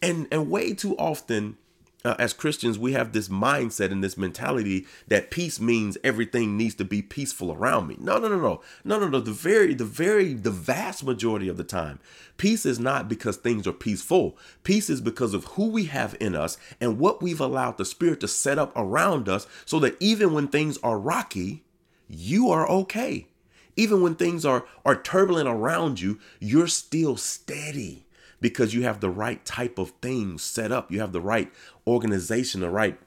And, 0.00 0.26
and 0.32 0.50
way 0.50 0.72
too 0.72 0.96
often, 0.96 1.58
uh, 2.04 2.16
as 2.18 2.32
Christians, 2.32 2.78
we 2.78 2.92
have 2.92 3.12
this 3.12 3.28
mindset 3.28 3.92
and 3.92 4.02
this 4.02 4.16
mentality 4.16 4.86
that 5.08 5.30
peace 5.30 5.60
means 5.60 5.96
everything 6.02 6.56
needs 6.56 6.74
to 6.76 6.84
be 6.84 7.02
peaceful 7.02 7.52
around 7.52 7.86
me. 7.86 7.96
No, 8.00 8.18
no, 8.18 8.28
no, 8.28 8.38
no, 8.38 8.60
no, 8.84 8.98
no, 8.98 9.08
no. 9.08 9.20
The 9.20 9.32
very, 9.32 9.74
the 9.74 9.84
very, 9.84 10.34
the 10.34 10.50
vast 10.50 11.04
majority 11.04 11.48
of 11.48 11.56
the 11.56 11.64
time, 11.64 12.00
peace 12.36 12.66
is 12.66 12.80
not 12.80 13.08
because 13.08 13.36
things 13.36 13.66
are 13.66 13.72
peaceful. 13.72 14.36
Peace 14.64 14.90
is 14.90 15.00
because 15.00 15.34
of 15.34 15.44
who 15.44 15.68
we 15.68 15.84
have 15.84 16.16
in 16.20 16.34
us 16.34 16.56
and 16.80 16.98
what 16.98 17.22
we've 17.22 17.40
allowed 17.40 17.78
the 17.78 17.84
Spirit 17.84 18.20
to 18.20 18.28
set 18.28 18.58
up 18.58 18.72
around 18.74 19.28
us 19.28 19.46
so 19.64 19.78
that 19.78 19.96
even 20.00 20.32
when 20.32 20.48
things 20.48 20.78
are 20.78 20.98
rocky, 20.98 21.62
you 22.08 22.50
are 22.50 22.68
okay. 22.68 23.28
Even 23.76 24.02
when 24.02 24.16
things 24.16 24.44
are, 24.44 24.66
are 24.84 25.00
turbulent 25.00 25.48
around 25.48 26.00
you, 26.00 26.18
you're 26.40 26.66
still 26.66 27.16
steady 27.16 28.06
because 28.42 28.74
you 28.74 28.82
have 28.82 29.00
the 29.00 29.08
right 29.08 29.42
type 29.46 29.78
of 29.78 29.90
things 30.02 30.42
set 30.42 30.70
up. 30.70 30.92
You 30.92 31.00
have 31.00 31.12
the 31.12 31.20
right 31.20 31.50
organization, 31.86 32.60
the 32.60 32.68
right 32.68 32.98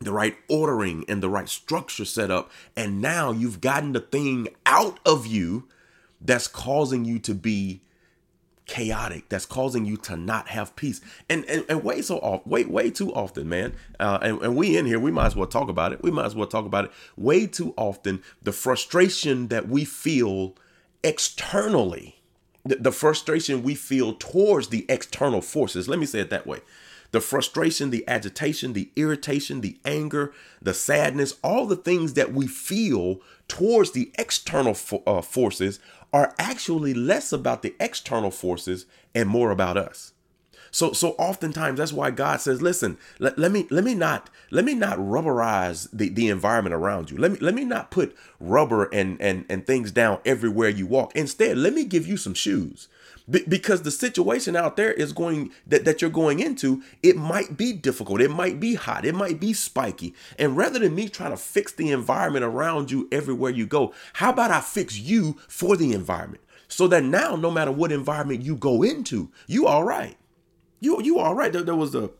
the 0.00 0.12
right 0.12 0.36
ordering 0.50 1.04
and 1.08 1.22
the 1.22 1.30
right 1.30 1.48
structure 1.48 2.04
set 2.04 2.30
up. 2.30 2.50
And 2.76 3.00
now 3.00 3.30
you've 3.30 3.62
gotten 3.62 3.92
the 3.92 4.00
thing 4.00 4.48
out 4.66 4.98
of 5.06 5.26
you 5.26 5.68
that's 6.20 6.48
causing 6.48 7.06
you 7.06 7.18
to 7.20 7.34
be 7.34 7.80
chaotic 8.66 9.28
that's 9.28 9.44
causing 9.44 9.84
you 9.84 9.94
to 9.94 10.16
not 10.16 10.48
have 10.48 10.74
peace. 10.74 11.00
And 11.28 11.44
and, 11.44 11.64
and 11.68 11.84
way 11.84 12.00
so 12.02 12.16
off 12.18 12.46
way 12.46 12.64
way 12.64 12.90
too 12.90 13.12
often 13.12 13.46
man 13.46 13.74
uh, 14.00 14.18
and, 14.22 14.40
and 14.40 14.56
we 14.56 14.78
in 14.78 14.86
here 14.86 14.98
we 14.98 15.10
might 15.10 15.26
as 15.26 15.36
well 15.36 15.46
talk 15.46 15.68
about 15.68 15.92
it. 15.92 16.02
We 16.02 16.10
might 16.10 16.26
as 16.26 16.34
well 16.34 16.46
talk 16.46 16.64
about 16.64 16.86
it. 16.86 16.90
Way 17.16 17.46
too 17.46 17.74
often 17.76 18.22
the 18.42 18.52
frustration 18.52 19.48
that 19.48 19.68
we 19.68 19.84
feel 19.84 20.56
externally 21.02 22.23
the, 22.64 22.92
frustration 22.92 23.62
we 23.62 23.74
feel 23.74 24.14
towards 24.14 24.68
the 24.68 24.86
external 24.88 25.40
forces 25.40 25.88
let 25.88 25.98
me 25.98 26.06
say 26.06 26.20
it 26.20 26.30
that 26.30 26.46
way 26.46 26.60
the 27.14 27.20
frustration, 27.20 27.90
the 27.90 28.02
agitation, 28.08 28.72
the 28.72 28.90
irritation, 28.96 29.60
the 29.60 29.78
anger, 29.84 30.32
the 30.60 30.74
sadness, 30.74 31.36
all 31.44 31.64
the 31.64 31.76
things 31.76 32.14
that 32.14 32.32
we 32.32 32.48
feel 32.48 33.20
towards 33.46 33.92
the 33.92 34.10
external 34.18 34.74
fo- 34.74 35.00
uh, 35.06 35.22
forces 35.22 35.78
are 36.12 36.34
actually 36.40 36.92
less 36.92 37.32
about 37.32 37.62
the 37.62 37.76
external 37.78 38.32
forces 38.32 38.86
and 39.14 39.28
more 39.28 39.52
about 39.52 39.76
us. 39.76 40.12
So 40.74 40.92
so 40.92 41.10
oftentimes 41.18 41.78
that's 41.78 41.92
why 41.92 42.10
God 42.10 42.40
says, 42.40 42.60
listen, 42.60 42.98
let, 43.20 43.38
let 43.38 43.52
me 43.52 43.68
let 43.70 43.84
me 43.84 43.94
not 43.94 44.28
let 44.50 44.64
me 44.64 44.74
not 44.74 44.98
rubberize 44.98 45.88
the, 45.92 46.08
the 46.08 46.28
environment 46.28 46.74
around 46.74 47.12
you. 47.12 47.16
Let 47.16 47.30
me 47.30 47.38
let 47.40 47.54
me 47.54 47.64
not 47.64 47.92
put 47.92 48.16
rubber 48.40 48.86
and 48.86 49.20
and 49.20 49.44
and 49.48 49.64
things 49.64 49.92
down 49.92 50.18
everywhere 50.24 50.68
you 50.68 50.88
walk. 50.88 51.14
Instead, 51.14 51.58
let 51.58 51.74
me 51.74 51.84
give 51.84 52.08
you 52.08 52.16
some 52.16 52.34
shoes. 52.34 52.88
Be- 53.30 53.44
because 53.46 53.82
the 53.82 53.92
situation 53.92 54.56
out 54.56 54.76
there 54.76 54.92
is 54.92 55.12
going 55.12 55.52
that, 55.64 55.84
that 55.84 56.02
you're 56.02 56.10
going 56.10 56.40
into 56.40 56.82
it 57.04 57.16
might 57.16 57.56
be 57.56 57.72
difficult 57.72 58.20
it 58.20 58.30
might 58.30 58.60
be 58.60 58.74
hot 58.74 59.06
it 59.06 59.14
might 59.14 59.40
be 59.40 59.54
spiky 59.54 60.12
and 60.38 60.58
rather 60.58 60.78
than 60.78 60.94
me 60.94 61.08
trying 61.08 61.30
to 61.30 61.38
fix 61.38 61.72
the 61.72 61.90
environment 61.90 62.44
around 62.44 62.90
you 62.90 63.08
everywhere 63.10 63.50
you 63.50 63.64
go 63.64 63.94
how 64.14 64.28
about 64.28 64.50
i 64.50 64.60
fix 64.60 64.98
you 64.98 65.38
for 65.48 65.74
the 65.74 65.94
environment 65.94 66.42
so 66.68 66.86
that 66.86 67.02
now 67.02 67.34
no 67.34 67.50
matter 67.50 67.72
what 67.72 67.90
environment 67.90 68.42
you 68.42 68.54
go 68.56 68.82
into 68.82 69.30
you 69.46 69.66
all 69.66 69.84
right 69.84 70.18
you 70.84 71.02
you 71.02 71.18
all 71.18 71.34
right. 71.34 71.52
There, 71.52 71.62
there 71.62 71.74
was 71.74 71.94
a 71.94 72.10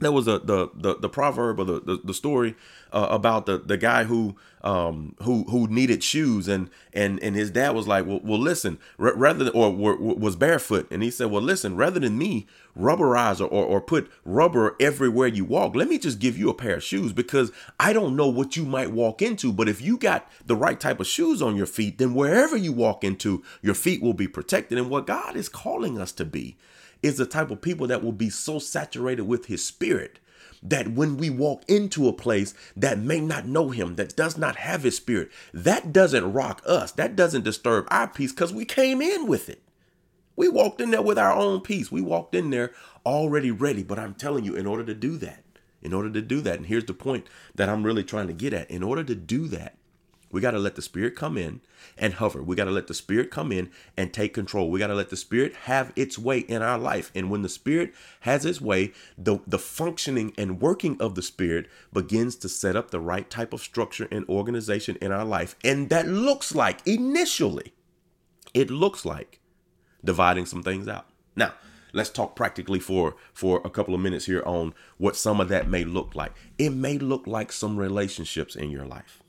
there 0.00 0.12
was 0.12 0.26
a 0.26 0.38
the 0.38 0.70
the, 0.74 0.96
the 0.96 1.08
proverb 1.08 1.60
or 1.60 1.64
the, 1.64 1.80
the, 1.80 2.00
the 2.04 2.14
story 2.14 2.54
uh, 2.92 3.08
about 3.10 3.46
the 3.46 3.58
the 3.58 3.76
guy 3.76 4.04
who 4.04 4.36
um 4.62 5.14
who 5.22 5.44
who 5.44 5.66
needed 5.68 6.02
shoes. 6.02 6.48
And 6.48 6.70
and 6.92 7.22
and 7.22 7.36
his 7.36 7.50
dad 7.50 7.74
was 7.74 7.86
like 7.86 8.06
well, 8.06 8.20
well 8.22 8.38
listen 8.38 8.78
r- 8.98 9.14
rather 9.14 9.44
than 9.44 9.54
or 9.54 9.70
w- 9.70 10.16
was 10.18 10.36
barefoot. 10.36 10.86
And 10.90 11.02
he 11.02 11.10
said 11.10 11.30
well 11.30 11.42
listen 11.42 11.76
rather 11.76 12.00
than 12.00 12.18
me 12.18 12.46
rubberize 12.78 13.40
or, 13.40 13.46
or 13.48 13.64
or 13.64 13.80
put 13.80 14.10
rubber 14.24 14.76
everywhere 14.80 15.28
you 15.28 15.44
walk 15.44 15.74
let 15.74 15.88
me 15.88 15.98
just 15.98 16.18
give 16.18 16.38
you 16.38 16.48
a 16.48 16.54
pair 16.54 16.76
of 16.76 16.84
shoes 16.84 17.12
because 17.12 17.50
I 17.78 17.92
don't 17.92 18.16
know 18.16 18.28
what 18.28 18.56
you 18.56 18.64
might 18.64 18.92
walk 18.92 19.22
into. 19.22 19.52
But 19.52 19.68
if 19.68 19.80
you 19.80 19.98
got 19.98 20.30
the 20.46 20.56
right 20.56 20.78
type 20.80 21.00
of 21.00 21.06
shoes 21.06 21.42
on 21.42 21.56
your 21.56 21.66
feet 21.66 21.98
then 21.98 22.14
wherever 22.14 22.56
you 22.56 22.72
walk 22.72 23.04
into 23.04 23.42
your 23.62 23.74
feet 23.74 24.02
will 24.02 24.14
be 24.14 24.28
protected. 24.28 24.78
And 24.78 24.90
what 24.90 25.06
God 25.06 25.36
is 25.36 25.48
calling 25.48 25.98
us 25.98 26.12
to 26.12 26.24
be 26.24 26.56
is 27.02 27.16
the 27.16 27.26
type 27.26 27.50
of 27.50 27.62
people 27.62 27.86
that 27.86 28.02
will 28.02 28.12
be 28.12 28.30
so 28.30 28.58
saturated 28.58 29.22
with 29.22 29.46
his 29.46 29.64
spirit 29.64 30.18
that 30.62 30.88
when 30.88 31.16
we 31.16 31.30
walk 31.30 31.64
into 31.68 32.08
a 32.08 32.12
place 32.12 32.54
that 32.76 32.98
may 32.98 33.20
not 33.20 33.46
know 33.46 33.70
him, 33.70 33.96
that 33.96 34.16
does 34.16 34.36
not 34.36 34.56
have 34.56 34.82
his 34.82 34.96
spirit, 34.96 35.30
that 35.54 35.92
doesn't 35.92 36.32
rock 36.32 36.62
us. 36.66 36.92
That 36.92 37.16
doesn't 37.16 37.44
disturb 37.44 37.86
our 37.90 38.08
peace 38.08 38.32
because 38.32 38.52
we 38.52 38.64
came 38.64 39.00
in 39.00 39.26
with 39.26 39.48
it. 39.48 39.62
We 40.36 40.48
walked 40.48 40.80
in 40.80 40.90
there 40.90 41.02
with 41.02 41.18
our 41.18 41.32
own 41.32 41.60
peace. 41.60 41.90
We 41.90 42.00
walked 42.00 42.34
in 42.34 42.50
there 42.50 42.72
already 43.04 43.50
ready. 43.50 43.82
But 43.82 43.98
I'm 43.98 44.14
telling 44.14 44.44
you, 44.44 44.54
in 44.54 44.66
order 44.66 44.84
to 44.84 44.94
do 44.94 45.16
that, 45.18 45.44
in 45.82 45.92
order 45.92 46.10
to 46.10 46.22
do 46.22 46.40
that, 46.42 46.56
and 46.56 46.66
here's 46.66 46.84
the 46.84 46.94
point 46.94 47.26
that 47.54 47.68
I'm 47.68 47.84
really 47.84 48.04
trying 48.04 48.26
to 48.26 48.32
get 48.32 48.52
at 48.52 48.70
in 48.70 48.82
order 48.82 49.04
to 49.04 49.14
do 49.14 49.48
that, 49.48 49.76
we 50.30 50.40
got 50.40 50.52
to 50.52 50.58
let 50.58 50.76
the 50.76 50.82
Spirit 50.82 51.16
come 51.16 51.36
in 51.36 51.60
and 51.98 52.14
hover. 52.14 52.42
We 52.42 52.54
got 52.56 52.66
to 52.66 52.70
let 52.70 52.86
the 52.86 52.94
Spirit 52.94 53.30
come 53.30 53.50
in 53.50 53.70
and 53.96 54.12
take 54.12 54.32
control. 54.32 54.70
We 54.70 54.78
got 54.78 54.86
to 54.86 54.94
let 54.94 55.10
the 55.10 55.16
Spirit 55.16 55.54
have 55.64 55.92
its 55.96 56.18
way 56.18 56.40
in 56.40 56.62
our 56.62 56.78
life. 56.78 57.10
And 57.14 57.30
when 57.30 57.42
the 57.42 57.48
Spirit 57.48 57.92
has 58.20 58.44
its 58.44 58.60
way, 58.60 58.92
the, 59.18 59.40
the 59.46 59.58
functioning 59.58 60.32
and 60.38 60.60
working 60.60 61.00
of 61.00 61.14
the 61.14 61.22
Spirit 61.22 61.66
begins 61.92 62.36
to 62.36 62.48
set 62.48 62.76
up 62.76 62.90
the 62.90 63.00
right 63.00 63.28
type 63.28 63.52
of 63.52 63.60
structure 63.60 64.06
and 64.10 64.28
organization 64.28 64.96
in 65.00 65.10
our 65.10 65.24
life. 65.24 65.56
And 65.64 65.88
that 65.90 66.06
looks 66.06 66.54
like, 66.54 66.86
initially, 66.86 67.74
it 68.54 68.70
looks 68.70 69.04
like 69.04 69.40
dividing 70.04 70.46
some 70.46 70.62
things 70.62 70.86
out. 70.86 71.06
Now, 71.34 71.54
let's 71.92 72.10
talk 72.10 72.36
practically 72.36 72.78
for 72.78 73.16
for 73.32 73.60
a 73.64 73.70
couple 73.70 73.94
of 73.94 74.00
minutes 74.00 74.26
here 74.26 74.42
on 74.46 74.74
what 74.96 75.16
some 75.16 75.40
of 75.40 75.48
that 75.48 75.68
may 75.68 75.84
look 75.84 76.14
like. 76.14 76.32
It 76.56 76.70
may 76.70 76.98
look 76.98 77.26
like 77.26 77.50
some 77.50 77.76
relationships 77.76 78.54
in 78.54 78.70
your 78.70 78.86
life 78.86 79.19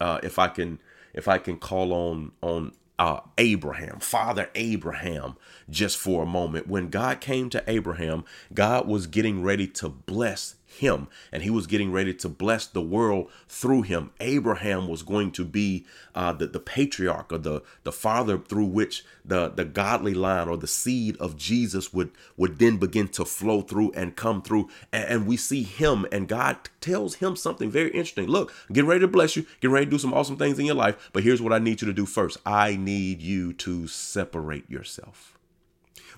uh, 0.00 0.20
if 0.22 0.38
I 0.38 0.48
can 0.48 0.78
if 1.12 1.28
I 1.28 1.38
can 1.38 1.58
call 1.58 1.92
on 1.92 2.32
on 2.42 2.72
uh, 2.98 3.20
Abraham, 3.38 3.98
Father 3.98 4.50
Abraham, 4.54 5.36
just 5.70 5.96
for 5.96 6.22
a 6.22 6.26
moment. 6.26 6.68
When 6.68 6.90
God 6.90 7.20
came 7.20 7.48
to 7.50 7.64
Abraham, 7.66 8.24
God 8.52 8.86
was 8.86 9.06
getting 9.06 9.42
ready 9.42 9.66
to 9.68 9.88
bless 9.88 10.56
him 10.70 11.08
and 11.32 11.42
he 11.42 11.50
was 11.50 11.66
getting 11.66 11.90
ready 11.90 12.14
to 12.14 12.28
bless 12.28 12.66
the 12.66 12.80
world 12.80 13.30
through 13.48 13.82
him. 13.82 14.10
Abraham 14.20 14.88
was 14.88 15.02
going 15.02 15.32
to 15.32 15.44
be 15.44 15.84
uh, 16.14 16.32
the, 16.32 16.46
the 16.46 16.60
patriarch 16.60 17.32
or 17.32 17.38
the, 17.38 17.62
the 17.82 17.92
father 17.92 18.38
through 18.38 18.66
which 18.66 19.04
the, 19.24 19.48
the 19.48 19.64
godly 19.64 20.14
line 20.14 20.48
or 20.48 20.56
the 20.56 20.66
seed 20.66 21.16
of 21.18 21.36
jesus 21.36 21.92
would 21.92 22.10
would 22.36 22.58
then 22.58 22.76
begin 22.76 23.08
to 23.08 23.24
flow 23.24 23.60
through 23.62 23.90
and 23.92 24.16
come 24.16 24.42
through. 24.42 24.68
And, 24.92 25.04
and 25.04 25.26
we 25.26 25.36
see 25.36 25.62
him 25.62 26.06
and 26.12 26.28
god 26.28 26.56
tells 26.80 27.16
him 27.16 27.36
something 27.36 27.70
very 27.70 27.90
interesting. 27.90 28.26
Look 28.26 28.52
get 28.72 28.84
ready 28.84 29.00
to 29.00 29.08
bless 29.08 29.36
you. 29.36 29.46
Get 29.60 29.70
ready 29.70 29.86
to 29.86 29.90
do 29.90 29.98
some 29.98 30.14
awesome 30.14 30.36
things 30.36 30.58
in 30.58 30.66
your 30.66 30.74
life 30.76 31.10
but 31.12 31.22
here's 31.22 31.42
what 31.42 31.52
i 31.52 31.58
need 31.58 31.82
you 31.82 31.86
to 31.86 31.92
do 31.92 32.06
first. 32.06 32.38
I 32.46 32.76
need 32.76 33.20
you 33.20 33.52
to 33.54 33.86
separate 33.86 34.70
yourself 34.70 35.39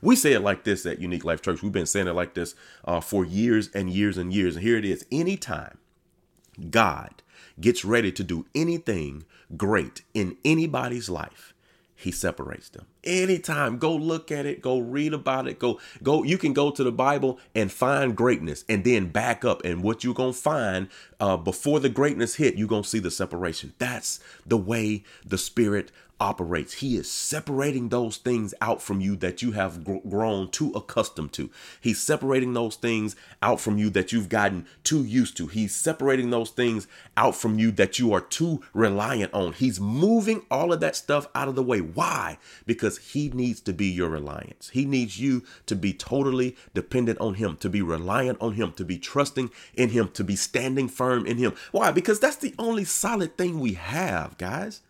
we 0.02 0.16
say 0.16 0.32
it 0.32 0.40
like 0.40 0.64
this 0.64 0.84
at 0.84 1.00
Unique 1.00 1.24
Life 1.24 1.40
Church. 1.40 1.62
We've 1.62 1.72
been 1.72 1.86
saying 1.86 2.08
it 2.08 2.12
like 2.12 2.34
this 2.34 2.54
uh, 2.84 3.00
for 3.00 3.24
years 3.24 3.70
and 3.72 3.88
years 3.88 4.18
and 4.18 4.32
years. 4.32 4.56
And 4.56 4.64
here 4.64 4.76
it 4.76 4.84
is. 4.84 5.06
Anytime 5.10 5.78
God 6.70 7.22
gets 7.60 7.84
ready 7.84 8.12
to 8.12 8.24
do 8.24 8.46
anything 8.54 9.24
great 9.56 10.02
in 10.12 10.36
anybody's 10.44 11.08
life, 11.08 11.54
he 11.94 12.10
separates 12.10 12.68
them. 12.68 12.86
Anytime, 13.04 13.78
go 13.78 13.94
look 13.94 14.30
at 14.30 14.46
it, 14.46 14.62
go 14.62 14.78
read 14.78 15.12
about 15.12 15.48
it, 15.48 15.58
go, 15.58 15.80
go, 16.04 16.22
you 16.22 16.38
can 16.38 16.52
go 16.52 16.70
to 16.70 16.84
the 16.84 16.92
Bible 16.92 17.40
and 17.54 17.72
find 17.72 18.16
greatness 18.16 18.64
and 18.68 18.84
then 18.84 19.08
back 19.08 19.44
up. 19.44 19.64
And 19.64 19.82
what 19.82 20.04
you're 20.04 20.14
gonna 20.14 20.32
find 20.32 20.88
uh, 21.18 21.36
before 21.36 21.80
the 21.80 21.88
greatness 21.88 22.36
hit, 22.36 22.54
you're 22.54 22.68
gonna 22.68 22.84
see 22.84 23.00
the 23.00 23.10
separation. 23.10 23.72
That's 23.78 24.20
the 24.46 24.56
way 24.56 25.02
the 25.24 25.38
spirit 25.38 25.90
operates. 26.22 26.74
He 26.74 26.96
is 26.96 27.10
separating 27.10 27.88
those 27.88 28.16
things 28.16 28.54
out 28.60 28.80
from 28.80 29.00
you 29.00 29.16
that 29.16 29.42
you 29.42 29.52
have 29.52 29.82
gr- 29.82 29.96
grown 30.08 30.50
too 30.50 30.70
accustomed 30.72 31.32
to. 31.32 31.50
He's 31.80 32.00
separating 32.00 32.52
those 32.52 32.76
things 32.76 33.16
out 33.42 33.60
from 33.60 33.76
you 33.76 33.90
that 33.90 34.12
you've 34.12 34.28
gotten 34.28 34.66
too 34.84 35.02
used 35.02 35.36
to. 35.38 35.48
He's 35.48 35.74
separating 35.74 36.30
those 36.30 36.50
things 36.50 36.86
out 37.16 37.34
from 37.34 37.58
you 37.58 37.72
that 37.72 37.98
you 37.98 38.12
are 38.12 38.20
too 38.20 38.62
reliant 38.72 39.34
on. 39.34 39.52
He's 39.52 39.80
moving 39.80 40.46
all 40.48 40.72
of 40.72 40.78
that 40.78 40.94
stuff 40.94 41.26
out 41.34 41.48
of 41.48 41.56
the 41.56 41.62
way. 41.62 41.80
Why? 41.80 42.38
Because 42.92 43.12
he 43.12 43.30
needs 43.30 43.60
to 43.62 43.72
be 43.72 43.86
your 43.86 44.10
reliance. 44.10 44.70
He 44.70 44.84
needs 44.84 45.18
you 45.18 45.44
to 45.66 45.74
be 45.74 45.92
totally 45.92 46.56
dependent 46.74 47.18
on 47.20 47.34
him, 47.34 47.56
to 47.58 47.70
be 47.70 47.80
reliant 47.80 48.38
on 48.40 48.52
him, 48.52 48.72
to 48.72 48.84
be 48.84 48.98
trusting 48.98 49.50
in 49.74 49.90
him, 49.90 50.10
to 50.10 50.24
be 50.24 50.36
standing 50.36 50.88
firm 50.88 51.26
in 51.26 51.38
him. 51.38 51.54
Why? 51.70 51.90
Because 51.90 52.20
that's 52.20 52.36
the 52.36 52.54
only 52.58 52.84
solid 52.84 53.38
thing 53.38 53.60
we 53.60 53.74
have, 53.74 54.36
guys. 54.36 54.82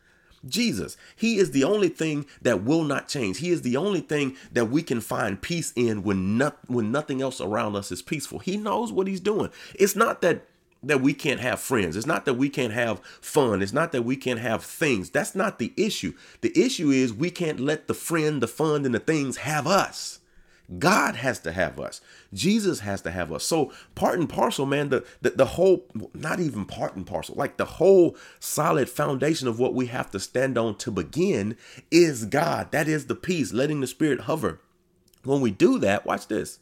Jesus. 0.44 0.96
He 1.14 1.36
is 1.36 1.52
the 1.52 1.62
only 1.62 1.88
thing 1.88 2.26
that 2.40 2.64
will 2.64 2.82
not 2.82 3.06
change. 3.06 3.38
He 3.38 3.50
is 3.50 3.62
the 3.62 3.76
only 3.76 4.00
thing 4.00 4.36
that 4.52 4.66
we 4.70 4.82
can 4.82 5.00
find 5.00 5.40
peace 5.40 5.72
in 5.76 6.02
when 6.02 6.36
not, 6.36 6.58
when 6.66 6.90
nothing 6.90 7.22
else 7.22 7.40
around 7.40 7.76
us 7.76 7.92
is 7.92 8.02
peaceful. 8.02 8.40
He 8.40 8.56
knows 8.56 8.90
what 8.90 9.06
he's 9.06 9.20
doing. 9.20 9.50
It's 9.76 9.94
not 9.94 10.20
that 10.22 10.46
that 10.82 11.00
we 11.00 11.14
can't 11.14 11.40
have 11.40 11.60
friends. 11.60 11.96
It's 11.96 12.06
not 12.06 12.24
that 12.24 12.34
we 12.34 12.48
can't 12.48 12.72
have 12.72 13.00
fun. 13.20 13.62
It's 13.62 13.72
not 13.72 13.92
that 13.92 14.02
we 14.02 14.16
can't 14.16 14.40
have 14.40 14.64
things. 14.64 15.10
That's 15.10 15.34
not 15.34 15.58
the 15.58 15.72
issue. 15.76 16.14
The 16.40 16.52
issue 16.58 16.90
is 16.90 17.12
we 17.12 17.30
can't 17.30 17.60
let 17.60 17.86
the 17.86 17.94
friend, 17.94 18.42
the 18.42 18.48
fun, 18.48 18.84
and 18.84 18.94
the 18.94 18.98
things 18.98 19.38
have 19.38 19.66
us. 19.66 20.18
God 20.78 21.16
has 21.16 21.38
to 21.40 21.52
have 21.52 21.78
us. 21.78 22.00
Jesus 22.32 22.80
has 22.80 23.02
to 23.02 23.10
have 23.10 23.32
us. 23.32 23.44
So 23.44 23.72
part 23.94 24.18
and 24.18 24.28
parcel, 24.28 24.64
man, 24.64 24.88
the, 24.88 25.04
the, 25.20 25.30
the 25.30 25.44
whole, 25.44 25.84
not 26.14 26.40
even 26.40 26.64
part 26.64 26.96
and 26.96 27.06
parcel, 27.06 27.34
like 27.36 27.56
the 27.56 27.64
whole 27.64 28.16
solid 28.40 28.88
foundation 28.88 29.48
of 29.48 29.58
what 29.58 29.74
we 29.74 29.86
have 29.86 30.10
to 30.12 30.20
stand 30.20 30.56
on 30.56 30.76
to 30.78 30.90
begin 30.90 31.56
is 31.90 32.24
God. 32.24 32.72
That 32.72 32.88
is 32.88 33.06
the 33.06 33.14
peace, 33.14 33.52
letting 33.52 33.80
the 33.80 33.86
spirit 33.86 34.20
hover. 34.20 34.60
When 35.24 35.40
we 35.40 35.50
do 35.50 35.78
that, 35.80 36.06
watch 36.06 36.28
this. 36.28 36.58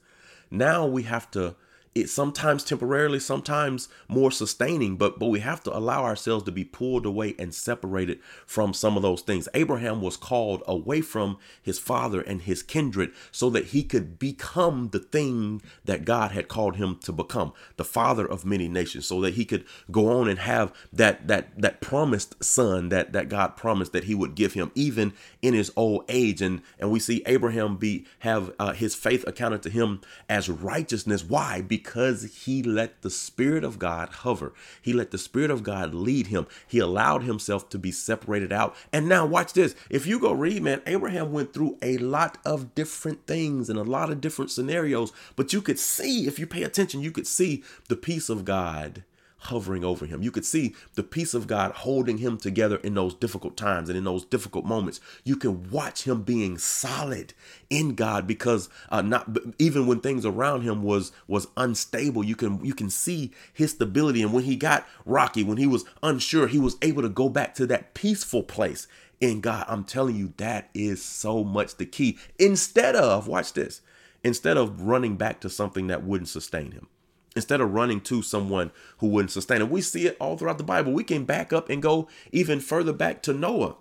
Now 0.51 0.87
we 0.87 1.05
have 1.05 1.31
to 1.33 1.55
it's 1.93 2.13
sometimes 2.13 2.63
temporarily, 2.63 3.19
sometimes 3.19 3.89
more 4.07 4.31
sustaining, 4.31 4.97
but 4.97 5.19
but 5.19 5.27
we 5.27 5.41
have 5.41 5.61
to 5.65 5.77
allow 5.77 6.05
ourselves 6.05 6.45
to 6.45 6.53
be 6.53 6.65
pulled 6.65 7.05
away 7.05 7.35
and 7.37 7.53
separated 7.53 8.21
from 8.47 8.73
some 8.73 8.97
of 8.97 9.03
those 9.03 9.23
things. 9.23 9.49
Abraham 9.55 10.01
was 10.01 10.17
called 10.17 10.63
away 10.69 11.01
from 11.01 11.37
his 11.61 11.81
father 11.81 12.21
and 12.21 12.43
his 12.43 12.63
kindred 12.63 13.11
so 13.33 13.51
that 13.51 13.67
he 13.67 13.83
could 13.83 14.21
become 14.21 14.91
the 14.91 15.01
thing 15.01 15.63
that 15.85 16.05
God 16.05 16.31
had 16.31 16.47
called 16.47 16.77
him 16.77 16.97
to 17.03 17.11
become, 17.13 17.53
the 17.77 17.85
father 17.85 18.25
of 18.25 18.45
many 18.45 18.69
nations, 18.69 19.07
so 19.07 19.21
that 19.23 19.35
he 19.35 19.45
could 19.45 19.65
go 19.91 20.13
on 20.21 20.29
and 20.29 20.39
have 20.39 20.73
that 20.93 21.27
that 21.27 21.61
that 21.61 21.81
promised 21.81 22.43
son 22.43 22.89
that 22.91 23.13
that 23.13 23.29
God 23.29 23.57
promised 23.57 23.93
that 23.93 24.05
he 24.05 24.15
would 24.15 24.37
give 24.37 24.53
him 24.53 24.71
even 24.77 25.13
in 25.43 25.55
his 25.55 25.73
old 25.75 26.05
age. 26.09 26.41
And 26.41 26.63
and 26.79 26.93
we 26.93 27.01
see 27.01 27.25
Abraham 27.27 27.79
be 27.79 28.07
have 28.21 28.53
uh, 28.61 28.75
his 28.75 28.95
faith 28.95 29.27
accounted 29.27 29.65
to 29.65 29.71
him 29.71 30.01
as 30.29 30.49
righteousness. 30.49 31.25
Why? 31.25 31.61
Because 31.61 31.80
because 31.83 32.45
he 32.45 32.63
let 32.63 33.01
the 33.01 33.09
Spirit 33.09 33.65
of 33.65 33.79
God 33.79 34.11
hover. 34.11 34.53
He 34.83 34.93
let 34.93 35.13
the 35.13 35.19
Spirit 35.19 35.51
of 35.51 35.63
God 35.63 35.95
lead 35.95 36.27
him. 36.27 36.47
He 36.69 36.79
allowed 36.79 37.23
himself 37.23 37.71
to 37.71 37.79
be 37.79 37.91
separated 37.91 38.53
out. 38.53 38.77
And 38.93 39.09
now, 39.09 39.25
watch 39.25 39.55
this. 39.55 39.75
If 39.89 40.07
you 40.07 40.21
go 40.21 40.33
read, 40.33 40.63
man, 40.63 40.83
Abraham 40.87 41.33
went 41.33 41.55
through 41.55 41.79
a 41.81 41.97
lot 41.97 42.37
of 42.45 42.75
different 42.75 43.27
things 43.27 43.71
and 43.71 43.79
a 43.79 43.83
lot 43.83 44.11
of 44.11 44.21
different 44.21 44.51
scenarios, 44.51 45.11
but 45.37 45.55
you 45.55 45.63
could 45.63 45.79
see, 45.79 46.27
if 46.27 46.39
you 46.39 46.47
pay 46.47 46.65
attention, 46.65 47.01
you 47.01 47.13
could 47.13 47.27
see 47.27 47.65
the 47.89 47.97
peace 47.97 48.29
of 48.29 48.45
God 48.45 49.03
hovering 49.41 49.85
over 49.85 50.07
him. 50.07 50.23
You 50.23 50.31
could 50.31 50.45
see 50.45 50.75
the 50.95 51.03
peace 51.03 51.35
of 51.35 51.47
God 51.47 51.73
holding 51.73 52.19
him 52.19 52.37
together 52.37 52.77
in 52.77 52.95
those 52.95 53.15
difficult 53.15 53.57
times 53.57 53.89
and 53.89 53.97
in 53.97 54.05
those 54.05 54.25
difficult 54.25 54.65
moments. 54.65 55.01
You 55.25 55.37
can 55.37 55.71
watch 55.71 56.05
him 56.05 56.23
being 56.23 56.59
solid 56.59 57.33
in 57.69 57.95
God 57.95 58.27
because 58.27 58.69
uh, 58.91 59.03
not 59.03 59.39
even 59.59 59.87
when 59.87 60.01
things 60.01 60.25
around 60.25 60.63
him 60.63 60.83
was 60.83 61.13
was 61.27 61.49
unstable, 61.57 62.25
you 62.25 62.37
can 62.37 62.65
you 62.65 62.75
can 62.75 62.91
see 62.91 63.33
his 63.53 63.71
stability. 63.71 64.23
And 64.23 64.33
when 64.33 64.45
he 64.45 64.57
got 64.57 64.87
rocky, 65.05 65.43
when 65.43 65.59
he 65.59 65.67
was 65.67 65.85
unsure, 66.03 66.47
he 66.47 66.59
was 66.59 66.77
able 66.83 67.03
to 67.03 67.09
go 67.09 67.29
back 67.29 67.55
to 67.55 67.67
that 67.67 67.95
peaceful 67.95 68.43
place 68.43 68.87
in 69.21 69.41
God. 69.41 69.65
I'm 69.69 69.85
telling 69.85 70.17
you, 70.17 70.33
that 70.37 70.71
is 70.75 71.03
so 71.03 71.45
much 71.45 71.77
the 71.77 71.87
key. 71.87 72.19
Instead 72.39 72.97
of 72.97 73.27
watch 73.27 73.53
this, 73.55 73.81
instead 74.23 74.57
of 74.57 74.83
running 74.83 75.17
back 75.17 75.41
to 75.41 75.51
something 75.51 75.87
that 75.87 76.05
wouldn't 76.05 76.29
sustain 76.29 76.73
him 76.73 76.89
instead 77.37 77.61
of 77.61 77.73
running 77.73 78.01
to 78.01 78.23
someone 78.23 78.71
who 78.99 79.09
wouldn't 79.09 79.31
sustain 79.31 79.61
it. 79.61 79.71
We 79.71 79.83
see 79.83 80.07
it 80.07 80.17
all 80.21 80.37
throughout 80.37 80.59
the 80.59 80.65
Bible. 80.65 80.93
We 80.93 81.05
can 81.05 81.25
back 81.25 81.53
up 81.53 81.69
and 81.69 81.83
go 81.83 82.09
even 82.33 82.61
further 82.61 82.93
back 82.93 83.23
to 83.23 83.33
Noah. 83.33 83.77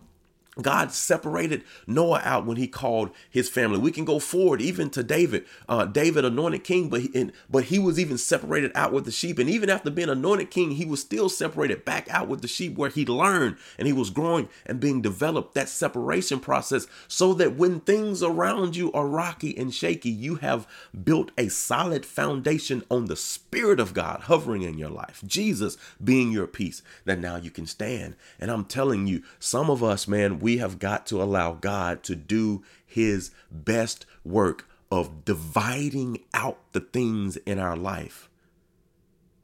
God 0.61 0.91
separated 0.91 1.63
Noah 1.87 2.21
out 2.23 2.45
when 2.45 2.57
he 2.57 2.67
called 2.67 3.11
his 3.29 3.49
family. 3.49 3.79
We 3.79 3.91
can 3.91 4.05
go 4.05 4.19
forward 4.19 4.61
even 4.61 4.89
to 4.91 5.03
David. 5.03 5.45
Uh, 5.67 5.85
David 5.85 6.25
anointed 6.25 6.63
king, 6.63 6.89
but 6.89 7.01
he, 7.01 7.11
and, 7.13 7.31
but 7.49 7.65
he 7.65 7.79
was 7.79 7.99
even 7.99 8.17
separated 8.17 8.71
out 8.75 8.91
with 8.91 9.05
the 9.05 9.11
sheep. 9.11 9.39
And 9.39 9.49
even 9.49 9.69
after 9.69 9.89
being 9.89 10.09
anointed 10.09 10.51
king, 10.51 10.71
he 10.71 10.85
was 10.85 11.01
still 11.01 11.29
separated 11.29 11.85
back 11.85 12.09
out 12.09 12.27
with 12.27 12.41
the 12.41 12.47
sheep 12.47 12.77
where 12.77 12.89
he 12.89 13.05
learned 13.05 13.57
and 13.77 13.87
he 13.87 13.93
was 13.93 14.09
growing 14.09 14.49
and 14.65 14.79
being 14.79 15.01
developed. 15.01 15.53
That 15.55 15.69
separation 15.69 16.39
process 16.39 16.87
so 17.07 17.33
that 17.35 17.55
when 17.55 17.79
things 17.81 18.21
around 18.21 18.75
you 18.75 18.91
are 18.91 19.07
rocky 19.07 19.57
and 19.57 19.73
shaky, 19.73 20.09
you 20.09 20.35
have 20.35 20.67
built 21.03 21.31
a 21.37 21.49
solid 21.49 22.05
foundation 22.05 22.83
on 22.89 23.05
the 23.05 23.15
Spirit 23.15 23.79
of 23.79 23.93
God 23.93 24.21
hovering 24.21 24.61
in 24.61 24.77
your 24.77 24.89
life. 24.89 25.21
Jesus 25.25 25.77
being 26.03 26.31
your 26.31 26.47
peace 26.47 26.81
that 27.05 27.19
now 27.19 27.35
you 27.35 27.51
can 27.51 27.65
stand. 27.65 28.15
And 28.39 28.51
I'm 28.51 28.65
telling 28.65 29.07
you, 29.07 29.23
some 29.39 29.69
of 29.69 29.83
us, 29.83 30.07
man, 30.07 30.39
we 30.39 30.48
we 30.49 30.57
have 30.57 30.79
got 30.79 31.05
to 31.05 31.21
allow 31.21 31.53
God 31.53 32.01
to 32.01 32.15
do 32.15 32.63
his 32.83 33.29
best 33.51 34.07
work 34.25 34.67
of 34.91 35.23
dividing 35.23 36.17
out 36.33 36.57
the 36.71 36.79
things 36.79 37.37
in 37.37 37.59
our 37.59 37.77
life 37.77 38.31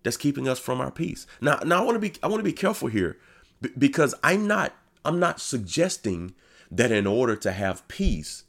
that's 0.02 0.18
keeping 0.18 0.48
us 0.48 0.58
from 0.58 0.82
our 0.82 0.90
peace. 0.90 1.28
Now, 1.40 1.60
now 1.64 1.80
I 1.80 1.86
want 1.86 1.96
to 1.98 2.00
be 2.00 2.14
I 2.24 2.28
want 2.28 2.40
to 2.40 2.44
be 2.44 2.54
careful 2.54 2.88
here 2.88 3.20
because 3.78 4.16
I'm 4.24 4.48
not 4.48 4.74
I'm 5.06 5.20
not 5.20 5.40
suggesting 5.40 6.34
that 6.72 6.92
in 6.92 7.06
order 7.06 7.36
to 7.36 7.52
have 7.52 7.88
peace 7.88 8.45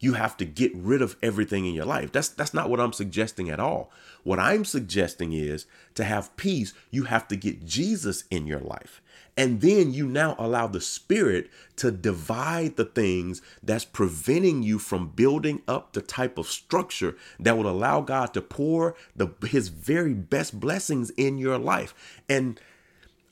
you 0.00 0.14
have 0.14 0.36
to 0.38 0.44
get 0.46 0.74
rid 0.74 1.02
of 1.02 1.16
everything 1.22 1.66
in 1.66 1.74
your 1.74 1.84
life. 1.84 2.10
That's 2.10 2.28
that's 2.28 2.54
not 2.54 2.70
what 2.70 2.80
I'm 2.80 2.94
suggesting 2.94 3.50
at 3.50 3.60
all. 3.60 3.92
What 4.24 4.38
I'm 4.38 4.64
suggesting 4.64 5.32
is 5.32 5.66
to 5.94 6.04
have 6.04 6.36
peace, 6.36 6.72
you 6.90 7.04
have 7.04 7.28
to 7.28 7.36
get 7.36 7.64
Jesus 7.64 8.24
in 8.30 8.46
your 8.46 8.60
life. 8.60 9.00
And 9.36 9.60
then 9.60 9.92
you 9.92 10.06
now 10.06 10.34
allow 10.38 10.66
the 10.66 10.80
Spirit 10.80 11.50
to 11.76 11.90
divide 11.90 12.76
the 12.76 12.84
things 12.84 13.40
that's 13.62 13.84
preventing 13.84 14.62
you 14.62 14.78
from 14.78 15.08
building 15.08 15.62
up 15.68 15.92
the 15.92 16.02
type 16.02 16.36
of 16.36 16.46
structure 16.46 17.16
that 17.38 17.56
would 17.56 17.66
allow 17.66 18.00
God 18.00 18.34
to 18.34 18.42
pour 18.42 18.96
the 19.14 19.28
His 19.46 19.68
very 19.68 20.14
best 20.14 20.58
blessings 20.58 21.10
in 21.10 21.38
your 21.38 21.58
life. 21.58 21.94
And 22.28 22.60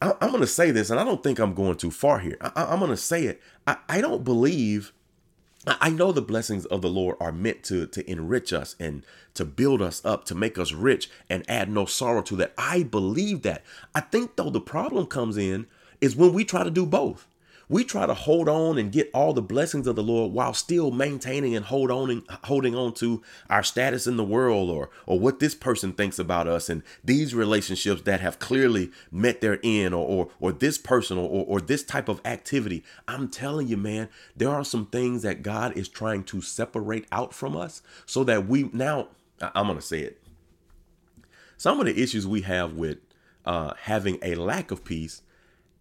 I, 0.01 0.15
am 0.21 0.31
going 0.31 0.41
to 0.41 0.47
say 0.47 0.71
this, 0.71 0.91
and 0.91 1.01
I 1.01 1.05
don't 1.05 1.23
think 1.23 1.39
I'm 1.39 1.55
going 1.55 1.77
too 1.77 1.91
far 1.91 2.21
here. 2.21 2.37
I, 2.41 2.73
am 2.73 2.79
going 2.79 2.91
to 2.91 2.97
say 2.97 3.25
it. 3.25 3.43
I, 3.67 3.77
I 3.89 4.01
don't 4.01 4.23
believe 4.23 4.93
I 5.81 5.91
know 5.91 6.13
the 6.13 6.23
blessings 6.23 6.67
of 6.67 6.83
the 6.83 6.89
Lord 6.89 7.17
are 7.21 7.33
meant 7.33 7.63
to, 7.65 7.87
to 7.87 8.11
enrich 8.11 8.53
us 8.53 8.77
and 8.79 9.05
to 9.35 9.45
build 9.45 9.83
us 9.83 10.05
up, 10.05 10.25
to 10.27 10.35
make 10.35 10.59
us 10.59 10.73
rich 10.73 11.11
and 11.29 11.49
add 11.49 11.71
no 11.71 11.85
sorrow 11.85 12.23
to 12.23 12.37
that. 12.37 12.53
I 12.57 12.83
believe 12.83 13.43
that. 13.43 13.65
I 13.95 14.01
think, 14.01 14.37
though, 14.37 14.51
the 14.51 14.61
problem 14.61 15.07
comes 15.07 15.37
in 15.37 15.67
is 16.01 16.17
when 16.17 16.33
we 16.33 16.45
try 16.45 16.65
to 16.65 16.71
do 16.71 16.87
both 16.87 17.27
we 17.69 17.85
try 17.85 18.07
to 18.07 18.15
hold 18.15 18.49
on 18.49 18.79
and 18.79 18.93
get 18.93 19.11
all 19.13 19.33
the 19.33 19.43
blessings 19.43 19.87
of 19.87 19.97
the 19.97 20.03
Lord 20.03 20.33
while 20.33 20.55
still 20.55 20.91
maintaining 20.91 21.55
and 21.55 21.67
hold 21.67 21.91
on 21.91 22.25
holding 22.45 22.75
on 22.75 22.95
to 22.95 23.23
our 23.51 23.63
status 23.63 24.07
in 24.07 24.17
the 24.17 24.25
world 24.25 24.71
or 24.71 24.91
or 25.07 25.19
what 25.19 25.39
this 25.39 25.55
person 25.55 25.93
thinks 25.93 26.19
about 26.19 26.49
us 26.49 26.69
and 26.69 26.83
these 27.05 27.35
relationships 27.35 28.03
that 28.03 28.21
have 28.21 28.39
clearly 28.39 28.91
met 29.11 29.41
their 29.41 29.61
end 29.63 29.95
or 29.95 30.07
or, 30.07 30.29
or 30.41 30.53
this 30.53 30.79
person 30.79 31.19
or, 31.19 31.45
or 31.47 31.61
this 31.61 31.83
type 31.83 32.09
of 32.09 32.21
activity. 32.25 32.83
I'm 33.07 33.29
telling 33.29 33.69
you, 33.69 33.77
man, 33.77 34.09
there 34.37 34.51
are 34.51 34.65
some 34.65 34.87
things 34.87 35.23
that 35.23 35.43
God 35.43 35.77
is 35.77 35.89
trying 35.89 36.25
to 36.25 36.41
separate 36.41 37.07
out 37.13 37.35
from 37.35 37.57
us 37.57 37.83
so 38.07 38.25
that 38.25 38.47
we 38.47 38.71
now 38.73 39.09
I'm 39.41 39.67
gonna 39.67 39.81
say 39.81 40.01
it. 40.01 40.23
Some 41.57 41.81
of 41.81 41.87
the 41.87 42.01
issues 42.01 42.27
we 42.27 42.43
have 42.43 42.75
with 42.75 42.99
uh, 43.45 43.75
having 43.83 44.19
a 44.23 44.35
lack 44.37 44.71
of 44.71 44.85
peace 44.85 45.23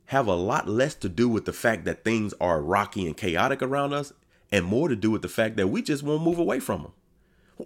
have 0.07 0.27
a 0.27 0.35
lot 0.35 0.67
less 0.69 0.95
to 0.95 1.09
do 1.09 1.27
with 1.27 1.45
the 1.45 1.53
fact 1.53 1.85
that 1.85 2.03
things 2.03 2.33
are 2.39 2.61
rocky 2.61 3.05
and 3.05 3.17
chaotic 3.17 3.61
around 3.61 3.93
us 3.93 4.13
and 4.51 4.65
more 4.65 4.87
to 4.87 4.95
do 4.95 5.11
with 5.11 5.21
the 5.21 5.27
fact 5.27 5.57
that 5.57 5.67
we 5.67 5.81
just 5.81 6.01
won't 6.01 6.23
move 6.23 6.39
away 6.39 6.59
from 6.59 6.83
them. 6.83 6.91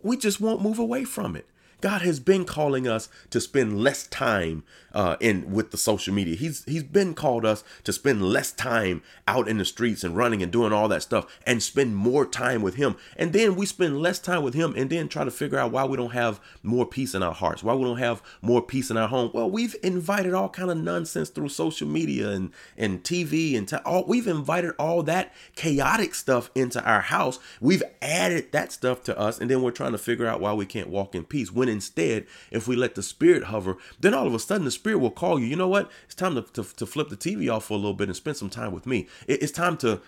We 0.02 0.18
just 0.18 0.42
won't 0.42 0.62
move 0.62 0.80
away 0.80 1.04
from 1.04 1.36
it. 1.36 1.46
God 1.82 2.02
has 2.04 2.20
been 2.20 2.46
calling 2.46 2.88
us 2.88 3.10
to 3.32 3.42
spend 3.42 3.82
less 3.82 4.08
time 4.08 4.64
uh, 4.94 5.16
in 5.20 5.52
with 5.52 5.72
the 5.72 5.78
social 5.78 6.14
media. 6.14 6.36
He's 6.36 6.64
he's 6.66 6.84
been 6.84 7.14
called 7.14 7.46
us 7.46 7.64
to 7.84 7.94
spend 7.94 8.22
less 8.22 8.52
time 8.52 9.02
out 9.28 9.48
in 9.48 9.58
the 9.58 9.66
streets 9.66 10.04
and 10.04 10.16
running 10.16 10.44
and 10.44 10.52
doing 10.52 10.74
all 10.74 10.88
that 10.90 11.04
stuff 11.04 11.26
and 11.46 11.64
spend 11.64 11.96
more 11.96 12.26
time 12.26 12.62
with 12.62 12.76
Him. 12.76 12.96
And 13.16 13.34
then 13.34 13.56
we 13.56 13.66
spend 13.66 14.02
less 14.02 14.20
time 14.20 14.44
with 14.44 14.54
Him 14.54 14.74
and 14.76 14.90
then 14.90 15.08
try 15.08 15.24
to 15.24 15.32
figure 15.32 15.58
out 15.58 15.72
why 15.72 15.86
we 15.86 15.98
don't 15.98 16.12
have 16.12 16.40
more 16.64 16.86
peace 16.86 17.16
in 17.16 17.24
our 17.24 17.34
hearts, 17.34 17.64
why 17.64 17.74
we 17.74 17.84
don't 17.84 17.98
have 17.98 18.22
more 18.42 18.62
peace 18.62 18.90
in 18.92 18.98
our 18.98 19.08
home. 19.08 19.32
Well, 19.34 19.50
we've 19.50 19.76
invited 19.84 20.34
all 20.34 20.50
kind 20.50 20.70
of 20.70 20.78
nonsense 20.78 21.30
through 21.30 21.50
social 21.50 21.88
media 21.88 22.30
and 22.30 22.52
and 22.78 23.04
TV 23.04 23.58
and 23.58 23.68
t- 23.68 23.78
all. 23.86 24.06
We've 24.06 24.28
invited 24.28 24.74
all 24.78 25.04
that 25.04 25.34
chaotic 25.56 26.16
stuff 26.16 26.52
into 26.54 26.84
our 26.84 27.02
house. 27.02 27.40
We've 27.60 27.84
added 28.02 28.52
that 28.52 28.72
stuff 28.72 29.04
to 29.04 29.18
us, 29.18 29.40
and 29.40 29.50
then 29.50 29.62
we're 29.62 29.72
trying 29.72 29.94
to 29.94 29.98
figure 29.98 30.28
out 30.28 30.42
why 30.42 30.54
we 30.54 30.66
can't 30.66 30.90
walk 30.90 31.16
in 31.16 31.24
peace. 31.24 31.52
When 31.52 31.70
instead, 31.72 32.26
if 32.52 32.68
we 32.68 32.76
let 32.76 32.96
the 32.96 33.04
Spirit 33.04 33.46
hover, 33.46 33.78
then 34.00 34.14
all 34.14 34.28
of 34.28 34.34
a 34.34 34.40
sudden 34.40 34.66
the 34.66 34.72
Spirit 34.72 35.00
will 35.00 35.12
call 35.12 35.40
you. 35.40 35.46
You 35.46 35.56
know 35.56 35.68
what? 35.68 35.90
It's 36.06 36.16
time 36.16 36.36
to, 36.36 36.42
to, 36.42 36.64
to 36.76 36.86
flip 36.86 37.10
the 37.10 37.18
TV 37.18 37.52
off 37.52 37.66
for 37.66 37.74
a 37.74 37.78
little 37.78 37.94
bit 37.94 38.10
and 38.10 38.16
spend 38.16 38.38
some 38.38 38.50
time 38.50 38.72
with 38.72 38.86
me. 38.86 39.08
It, 39.28 39.42
it's 39.42 39.52
time 39.52 39.78
to 39.78 40.02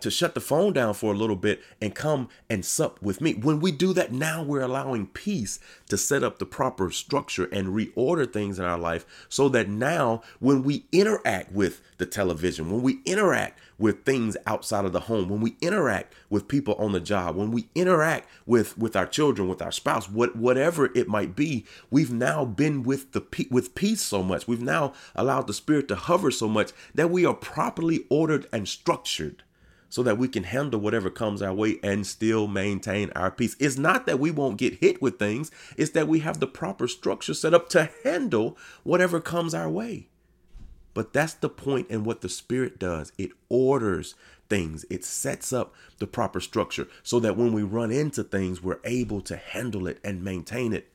to 0.00 0.10
shut 0.10 0.34
the 0.34 0.40
phone 0.40 0.72
down 0.72 0.94
for 0.94 1.12
a 1.12 1.16
little 1.16 1.36
bit 1.36 1.60
and 1.80 1.94
come 1.94 2.28
and 2.48 2.64
sup 2.64 3.00
with 3.02 3.20
me. 3.20 3.34
When 3.34 3.60
we 3.60 3.72
do 3.72 3.92
that, 3.94 4.12
now 4.12 4.42
we're 4.42 4.60
allowing 4.60 5.06
peace 5.06 5.58
to 5.88 5.96
set 5.96 6.22
up 6.22 6.38
the 6.38 6.46
proper 6.46 6.90
structure 6.90 7.46
and 7.46 7.68
reorder 7.68 8.30
things 8.32 8.58
in 8.58 8.64
our 8.64 8.78
life 8.78 9.04
so 9.28 9.48
that 9.50 9.68
now 9.68 10.22
when 10.38 10.62
we 10.62 10.86
interact 10.92 11.52
with 11.52 11.80
the 11.98 12.06
television, 12.06 12.70
when 12.70 12.82
we 12.82 13.00
interact 13.04 13.58
with 13.78 14.04
things 14.04 14.36
outside 14.46 14.84
of 14.84 14.92
the 14.92 15.00
home, 15.00 15.28
when 15.28 15.40
we 15.40 15.56
interact 15.60 16.14
with 16.30 16.48
people 16.48 16.74
on 16.74 16.92
the 16.92 17.00
job, 17.00 17.36
when 17.36 17.50
we 17.50 17.68
interact 17.74 18.28
with 18.46 18.76
with 18.78 18.96
our 18.96 19.06
children, 19.06 19.48
with 19.48 19.62
our 19.62 19.72
spouse, 19.72 20.08
what 20.08 20.36
whatever 20.36 20.90
it 20.94 21.08
might 21.08 21.34
be, 21.34 21.64
we've 21.90 22.12
now 22.12 22.44
been 22.44 22.82
with 22.82 23.12
the 23.12 23.46
with 23.50 23.74
peace 23.74 24.02
so 24.02 24.22
much. 24.22 24.46
We've 24.46 24.62
now 24.62 24.92
allowed 25.14 25.46
the 25.46 25.54
spirit 25.54 25.88
to 25.88 25.96
hover 25.96 26.30
so 26.30 26.48
much 26.48 26.72
that 26.94 27.10
we 27.10 27.24
are 27.24 27.34
properly 27.34 28.04
ordered 28.10 28.46
and 28.52 28.68
structured 28.68 29.42
so 29.88 30.02
that 30.02 30.18
we 30.18 30.28
can 30.28 30.44
handle 30.44 30.80
whatever 30.80 31.10
comes 31.10 31.42
our 31.42 31.54
way 31.54 31.78
and 31.82 32.06
still 32.06 32.46
maintain 32.46 33.10
our 33.16 33.30
peace. 33.30 33.56
It's 33.58 33.78
not 33.78 34.06
that 34.06 34.18
we 34.18 34.30
won't 34.30 34.58
get 34.58 34.74
hit 34.74 35.00
with 35.00 35.18
things, 35.18 35.50
it's 35.76 35.92
that 35.92 36.08
we 36.08 36.20
have 36.20 36.40
the 36.40 36.46
proper 36.46 36.88
structure 36.88 37.34
set 37.34 37.54
up 37.54 37.68
to 37.70 37.90
handle 38.04 38.56
whatever 38.82 39.20
comes 39.20 39.54
our 39.54 39.70
way. 39.70 40.08
But 40.94 41.12
that's 41.12 41.34
the 41.34 41.48
point 41.48 41.88
in 41.90 42.04
what 42.04 42.22
the 42.22 42.28
Spirit 42.28 42.78
does 42.78 43.12
it 43.18 43.30
orders 43.48 44.14
things, 44.48 44.84
it 44.90 45.04
sets 45.04 45.52
up 45.52 45.74
the 45.98 46.06
proper 46.06 46.40
structure 46.40 46.88
so 47.02 47.20
that 47.20 47.36
when 47.36 47.52
we 47.52 47.62
run 47.62 47.90
into 47.90 48.24
things, 48.24 48.62
we're 48.62 48.80
able 48.84 49.20
to 49.22 49.36
handle 49.36 49.86
it 49.86 49.98
and 50.02 50.24
maintain 50.24 50.72
it 50.72 50.90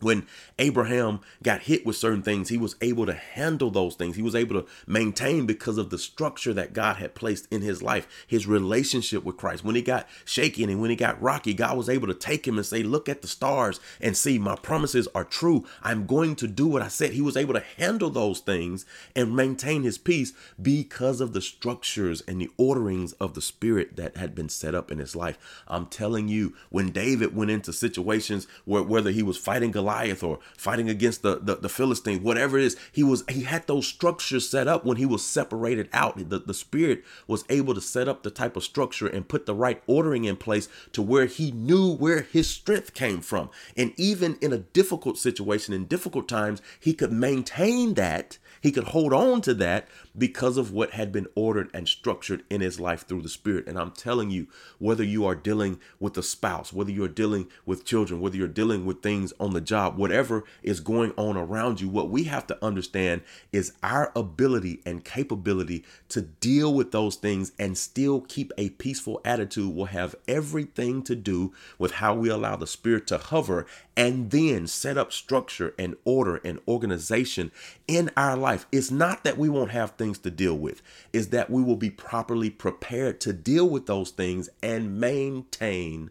when 0.00 0.26
Abraham 0.58 1.20
got 1.42 1.62
hit 1.62 1.84
with 1.84 1.96
certain 1.96 2.22
things, 2.22 2.48
he 2.48 2.58
was 2.58 2.76
able 2.80 3.06
to 3.06 3.14
handle 3.14 3.70
those 3.70 3.94
things. 3.94 4.16
He 4.16 4.22
was 4.22 4.34
able 4.34 4.60
to 4.60 4.68
maintain 4.86 5.46
because 5.46 5.78
of 5.78 5.90
the 5.90 5.98
structure 5.98 6.52
that 6.54 6.72
God 6.72 6.96
had 6.96 7.14
placed 7.14 7.46
in 7.50 7.62
his 7.62 7.82
life, 7.82 8.06
his 8.26 8.46
relationship 8.46 9.24
with 9.24 9.36
Christ. 9.36 9.64
When 9.64 9.74
he 9.74 9.82
got 9.82 10.06
shaky 10.24 10.64
and 10.64 10.80
when 10.80 10.90
he 10.90 10.96
got 10.96 11.20
rocky, 11.20 11.54
God 11.54 11.76
was 11.76 11.88
able 11.88 12.06
to 12.08 12.14
take 12.14 12.46
him 12.46 12.56
and 12.56 12.66
say, 12.66 12.82
Look 12.82 13.08
at 13.08 13.22
the 13.22 13.28
stars 13.28 13.80
and 14.00 14.16
see, 14.16 14.38
my 14.38 14.56
promises 14.56 15.08
are 15.14 15.24
true. 15.24 15.64
I'm 15.82 16.06
going 16.06 16.36
to 16.36 16.46
do 16.46 16.66
what 16.66 16.82
I 16.82 16.88
said. 16.88 17.12
He 17.12 17.20
was 17.20 17.36
able 17.36 17.54
to 17.54 17.64
handle 17.76 18.10
those 18.10 18.40
things 18.40 18.86
and 19.16 19.34
maintain 19.34 19.82
his 19.82 19.98
peace 19.98 20.32
because 20.60 21.20
of 21.20 21.32
the 21.32 21.40
structures 21.40 22.22
and 22.22 22.40
the 22.40 22.50
orderings 22.56 23.12
of 23.14 23.34
the 23.34 23.42
spirit 23.42 23.96
that 23.96 24.16
had 24.16 24.34
been 24.34 24.48
set 24.48 24.74
up 24.74 24.90
in 24.90 24.98
his 24.98 25.16
life. 25.16 25.38
I'm 25.66 25.86
telling 25.86 26.28
you, 26.28 26.54
when 26.70 26.90
David 26.90 27.34
went 27.34 27.50
into 27.50 27.72
situations 27.72 28.46
where 28.64 28.82
whether 28.82 29.10
he 29.10 29.22
was 29.22 29.38
fighting 29.38 29.70
Goliath, 29.70 29.87
Goliath 29.88 30.22
or 30.22 30.38
fighting 30.56 30.90
against 30.90 31.22
the, 31.22 31.38
the, 31.40 31.56
the 31.56 31.68
Philistine, 31.68 32.22
whatever 32.22 32.58
it 32.58 32.64
is, 32.64 32.76
he 32.92 33.02
was 33.02 33.24
he 33.28 33.42
had 33.42 33.66
those 33.66 33.86
structures 33.86 34.48
set 34.48 34.68
up 34.68 34.84
when 34.84 34.98
he 34.98 35.06
was 35.06 35.24
separated 35.24 35.88
out. 35.92 36.16
The, 36.28 36.38
the 36.38 36.54
spirit 36.54 37.04
was 37.26 37.44
able 37.48 37.74
to 37.74 37.80
set 37.80 38.08
up 38.08 38.22
the 38.22 38.30
type 38.30 38.56
of 38.56 38.64
structure 38.64 39.06
and 39.06 39.28
put 39.28 39.46
the 39.46 39.54
right 39.54 39.82
ordering 39.86 40.24
in 40.24 40.36
place 40.36 40.68
to 40.92 41.00
where 41.00 41.26
he 41.26 41.50
knew 41.50 41.94
where 41.94 42.22
his 42.22 42.50
strength 42.50 42.92
came 42.92 43.20
from. 43.20 43.48
And 43.76 43.92
even 43.96 44.36
in 44.42 44.52
a 44.52 44.58
difficult 44.58 45.16
situation, 45.16 45.72
in 45.72 45.86
difficult 45.86 46.28
times, 46.28 46.60
he 46.78 46.92
could 46.92 47.12
maintain 47.12 47.94
that 47.94 48.38
he 48.60 48.72
could 48.72 48.84
hold 48.84 49.12
on 49.12 49.40
to 49.42 49.54
that 49.54 49.88
because 50.16 50.56
of 50.56 50.72
what 50.72 50.92
had 50.92 51.12
been 51.12 51.28
ordered 51.34 51.70
and 51.72 51.88
structured 51.88 52.42
in 52.50 52.60
his 52.60 52.80
life 52.80 53.06
through 53.06 53.22
the 53.22 53.28
Spirit. 53.28 53.66
And 53.66 53.78
I'm 53.78 53.92
telling 53.92 54.30
you, 54.30 54.48
whether 54.78 55.04
you 55.04 55.24
are 55.26 55.34
dealing 55.34 55.78
with 56.00 56.16
a 56.18 56.22
spouse, 56.22 56.72
whether 56.72 56.90
you're 56.90 57.08
dealing 57.08 57.48
with 57.64 57.84
children, 57.84 58.20
whether 58.20 58.36
you're 58.36 58.48
dealing 58.48 58.84
with 58.84 59.02
things 59.02 59.32
on 59.38 59.52
the 59.52 59.60
job, 59.60 59.77
whatever 59.86 60.44
is 60.62 60.80
going 60.80 61.12
on 61.16 61.36
around 61.36 61.80
you, 61.80 61.88
what 61.88 62.10
we 62.10 62.24
have 62.24 62.46
to 62.48 62.64
understand 62.64 63.22
is 63.52 63.72
our 63.82 64.12
ability 64.16 64.80
and 64.84 65.04
capability 65.04 65.84
to 66.08 66.22
deal 66.22 66.72
with 66.74 66.90
those 66.90 67.16
things 67.16 67.52
and 67.58 67.78
still 67.78 68.22
keep 68.22 68.52
a 68.58 68.70
peaceful 68.70 69.20
attitude 69.24 69.74
will 69.74 69.86
have 69.86 70.16
everything 70.26 71.02
to 71.02 71.14
do 71.14 71.52
with 71.78 71.92
how 71.92 72.14
we 72.14 72.28
allow 72.28 72.56
the 72.56 72.66
Spirit 72.66 73.06
to 73.06 73.18
hover 73.18 73.66
and 73.96 74.30
then 74.30 74.66
set 74.66 74.96
up 74.96 75.12
structure 75.12 75.74
and 75.78 75.96
order 76.04 76.36
and 76.44 76.58
organization 76.66 77.52
in 77.86 78.10
our 78.16 78.36
life. 78.36 78.66
It's 78.72 78.90
not 78.90 79.24
that 79.24 79.38
we 79.38 79.48
won't 79.48 79.70
have 79.70 79.92
things 79.92 80.18
to 80.20 80.30
deal 80.30 80.56
with, 80.56 80.82
is 81.12 81.28
that 81.28 81.50
we 81.50 81.62
will 81.62 81.76
be 81.76 81.90
properly 81.90 82.50
prepared 82.50 83.20
to 83.20 83.32
deal 83.32 83.68
with 83.68 83.86
those 83.86 84.10
things 84.10 84.48
and 84.62 85.00
maintain 85.00 86.10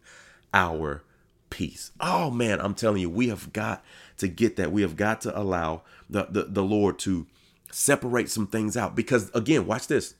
our 0.54 1.04
peace. 1.50 1.92
Oh 2.00 2.30
man, 2.30 2.60
I'm 2.60 2.74
telling 2.74 3.02
you, 3.02 3.10
we 3.10 3.30
have 3.30 3.54
got 3.54 3.84
to 4.18 4.28
get 4.28 4.56
that. 4.58 4.72
We 4.72 4.82
have 4.82 4.96
got 4.96 5.22
to 5.22 5.38
allow 5.38 5.84
the, 6.10 6.28
the, 6.30 6.44
the 6.44 6.64
Lord 6.64 7.00
to 7.00 7.28
separate 7.72 8.30
some 8.30 8.48
things 8.48 8.78
out 8.78 8.96
because 8.96 9.30
again, 9.34 9.68
watch 9.68 9.88
this. 9.88 10.16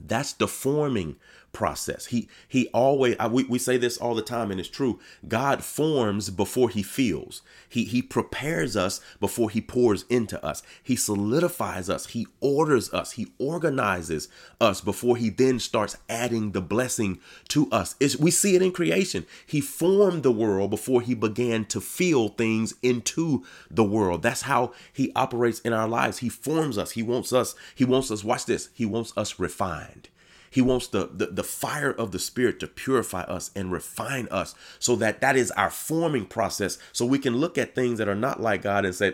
That's 0.00 0.32
the 0.32 0.48
forming 0.48 1.16
process. 1.58 2.06
He 2.06 2.28
he 2.46 2.68
always 2.68 3.16
I, 3.18 3.26
we, 3.26 3.42
we 3.42 3.58
say 3.58 3.78
this 3.78 3.98
all 3.98 4.14
the 4.14 4.22
time 4.22 4.52
and 4.52 4.60
it's 4.60 4.68
true. 4.68 5.00
God 5.26 5.64
forms 5.64 6.30
before 6.30 6.70
he 6.70 6.84
feels. 6.84 7.42
He 7.68 7.82
he 7.82 8.00
prepares 8.00 8.76
us 8.76 9.00
before 9.18 9.50
he 9.50 9.60
pours 9.60 10.04
into 10.08 10.42
us. 10.46 10.62
He 10.80 10.94
solidifies 10.94 11.90
us. 11.90 12.06
He 12.06 12.28
orders 12.40 12.94
us. 12.94 13.12
He 13.12 13.26
organizes 13.40 14.28
us 14.60 14.80
before 14.80 15.16
he 15.16 15.30
then 15.30 15.58
starts 15.58 15.96
adding 16.08 16.52
the 16.52 16.60
blessing 16.60 17.18
to 17.48 17.68
us. 17.72 17.96
It's, 17.98 18.16
we 18.16 18.30
see 18.30 18.54
it 18.54 18.62
in 18.62 18.70
creation. 18.70 19.26
He 19.44 19.60
formed 19.60 20.22
the 20.22 20.30
world 20.30 20.70
before 20.70 21.00
he 21.00 21.14
began 21.14 21.64
to 21.64 21.80
feel 21.80 22.28
things 22.28 22.74
into 22.84 23.44
the 23.68 23.82
world. 23.82 24.22
That's 24.22 24.42
how 24.42 24.72
he 24.92 25.10
operates 25.16 25.58
in 25.62 25.72
our 25.72 25.88
lives. 25.88 26.18
He 26.18 26.28
forms 26.28 26.78
us. 26.78 26.92
He 26.92 27.02
wants 27.02 27.32
us. 27.32 27.56
He 27.74 27.84
wants 27.84 28.12
us 28.12 28.22
watch 28.22 28.46
this. 28.46 28.68
He 28.72 28.86
wants 28.86 29.12
us 29.16 29.40
refined. 29.40 30.08
He 30.50 30.62
wants 30.62 30.88
the, 30.88 31.10
the, 31.12 31.26
the 31.26 31.44
fire 31.44 31.90
of 31.90 32.12
the 32.12 32.18
Spirit 32.18 32.60
to 32.60 32.66
purify 32.66 33.22
us 33.22 33.50
and 33.54 33.72
refine 33.72 34.28
us 34.30 34.54
so 34.78 34.96
that 34.96 35.20
that 35.20 35.36
is 35.36 35.50
our 35.52 35.70
forming 35.70 36.26
process. 36.26 36.78
So 36.92 37.04
we 37.04 37.18
can 37.18 37.36
look 37.36 37.58
at 37.58 37.74
things 37.74 37.98
that 37.98 38.08
are 38.08 38.14
not 38.14 38.40
like 38.40 38.62
God 38.62 38.84
and 38.84 38.94
say, 38.94 39.10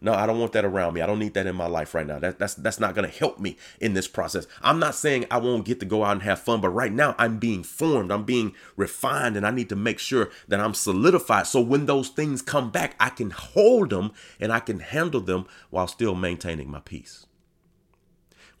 no, 0.00 0.14
I 0.14 0.26
don't 0.26 0.38
want 0.38 0.52
that 0.52 0.64
around 0.64 0.94
me. 0.94 1.00
I 1.00 1.06
don't 1.06 1.18
need 1.18 1.34
that 1.34 1.46
in 1.46 1.56
my 1.56 1.66
life 1.66 1.94
right 1.94 2.06
now. 2.06 2.18
That, 2.18 2.38
that's, 2.38 2.54
that's 2.54 2.80
not 2.80 2.94
going 2.94 3.08
to 3.08 3.18
help 3.18 3.38
me 3.38 3.56
in 3.80 3.94
this 3.94 4.08
process. 4.08 4.46
I'm 4.62 4.78
not 4.78 4.94
saying 4.94 5.26
I 5.30 5.38
won't 5.38 5.64
get 5.64 5.80
to 5.80 5.86
go 5.86 6.04
out 6.04 6.12
and 6.12 6.22
have 6.22 6.40
fun, 6.40 6.60
but 6.60 6.70
right 6.70 6.92
now 6.92 7.14
I'm 7.18 7.38
being 7.38 7.62
formed, 7.62 8.10
I'm 8.10 8.24
being 8.24 8.54
refined, 8.76 9.36
and 9.36 9.46
I 9.46 9.50
need 9.50 9.68
to 9.68 9.76
make 9.76 9.98
sure 9.98 10.30
that 10.48 10.60
I'm 10.60 10.74
solidified. 10.74 11.46
So 11.46 11.60
when 11.60 11.86
those 11.86 12.08
things 12.08 12.42
come 12.42 12.70
back, 12.70 12.94
I 12.98 13.10
can 13.10 13.30
hold 13.30 13.90
them 13.90 14.12
and 14.38 14.52
I 14.52 14.60
can 14.60 14.80
handle 14.80 15.20
them 15.20 15.46
while 15.70 15.86
still 15.86 16.14
maintaining 16.14 16.70
my 16.70 16.80
peace. 16.80 17.26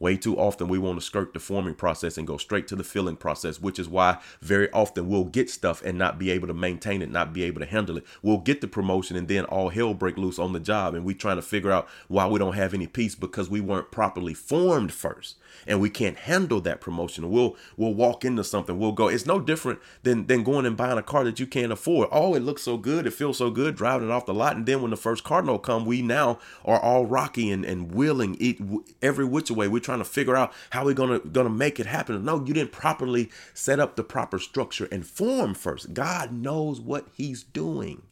Way 0.00 0.16
too 0.16 0.38
often 0.38 0.68
we 0.68 0.78
want 0.78 0.98
to 0.98 1.04
skirt 1.04 1.34
the 1.34 1.38
forming 1.38 1.74
process 1.74 2.16
and 2.16 2.26
go 2.26 2.38
straight 2.38 2.66
to 2.68 2.76
the 2.76 2.82
filling 2.82 3.16
process, 3.16 3.60
which 3.60 3.78
is 3.78 3.86
why 3.86 4.18
very 4.40 4.72
often 4.72 5.08
we'll 5.08 5.24
get 5.24 5.50
stuff 5.50 5.82
and 5.84 5.98
not 5.98 6.18
be 6.18 6.30
able 6.30 6.48
to 6.48 6.54
maintain 6.54 7.02
it, 7.02 7.10
not 7.10 7.34
be 7.34 7.42
able 7.42 7.60
to 7.60 7.66
handle 7.66 7.98
it. 7.98 8.04
We'll 8.22 8.38
get 8.38 8.62
the 8.62 8.66
promotion 8.66 9.16
and 9.16 9.28
then 9.28 9.44
all 9.44 9.68
hell 9.68 9.92
break 9.92 10.16
loose 10.16 10.38
on 10.38 10.54
the 10.54 10.60
job 10.60 10.94
and 10.94 11.04
we're 11.04 11.16
trying 11.16 11.36
to 11.36 11.42
figure 11.42 11.70
out 11.70 11.86
why 12.08 12.26
we 12.26 12.38
don't 12.38 12.54
have 12.54 12.72
any 12.72 12.86
peace 12.86 13.14
because 13.14 13.50
we 13.50 13.60
weren't 13.60 13.90
properly 13.90 14.32
formed 14.32 14.92
first 14.92 15.36
and 15.66 15.80
we 15.80 15.90
can't 15.90 16.16
handle 16.16 16.60
that 16.62 16.80
promotion. 16.80 17.30
We'll 17.30 17.56
we'll 17.76 17.94
walk 17.94 18.24
into 18.24 18.44
something. 18.44 18.78
We'll 18.78 18.92
go. 18.92 19.08
It's 19.08 19.26
no 19.26 19.40
different 19.40 19.80
than 20.02 20.26
than 20.26 20.44
going 20.44 20.66
and 20.66 20.76
buying 20.76 20.98
a 20.98 21.02
car 21.02 21.24
that 21.24 21.40
you 21.40 21.46
can't 21.46 21.72
afford. 21.72 22.08
Oh, 22.10 22.34
it 22.34 22.40
looks 22.40 22.62
so 22.62 22.76
good. 22.76 23.06
It 23.06 23.12
feels 23.12 23.38
so 23.38 23.50
good 23.50 23.76
driving 23.76 24.08
it 24.08 24.12
off 24.12 24.26
the 24.26 24.34
lot. 24.34 24.56
And 24.56 24.66
then 24.66 24.80
when 24.82 24.90
the 24.90 24.96
first 24.96 25.24
Cardinal 25.24 25.58
come, 25.58 25.84
we 25.84 26.02
now 26.02 26.38
are 26.64 26.80
all 26.80 27.06
rocky 27.06 27.50
and 27.50 27.64
and 27.64 27.92
willing 27.92 28.36
eat 28.40 28.60
every 29.02 29.24
which 29.24 29.50
way. 29.50 29.68
We're 29.68 29.80
trying 29.90 29.98
to 29.98 30.04
figure 30.04 30.36
out 30.36 30.52
how 30.70 30.84
we're 30.84 30.94
gonna 30.94 31.18
gonna 31.18 31.50
make 31.50 31.80
it 31.80 31.86
happen. 31.86 32.24
No, 32.24 32.44
you 32.44 32.54
didn't 32.54 32.72
properly 32.72 33.30
set 33.54 33.80
up 33.80 33.96
the 33.96 34.04
proper 34.04 34.38
structure 34.38 34.88
and 34.92 35.04
form 35.04 35.54
first. 35.54 35.94
God 35.94 36.32
knows 36.32 36.80
what 36.80 37.08
He's 37.14 37.42
doing. 37.42 38.02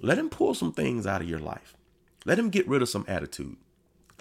Let 0.00 0.18
Him 0.18 0.30
pull 0.30 0.54
some 0.54 0.72
things 0.72 1.06
out 1.06 1.22
of 1.22 1.28
your 1.28 1.40
life. 1.40 1.76
Let 2.24 2.38
Him 2.38 2.50
get 2.50 2.68
rid 2.68 2.82
of 2.82 2.88
some 2.88 3.04
attitude. 3.08 3.56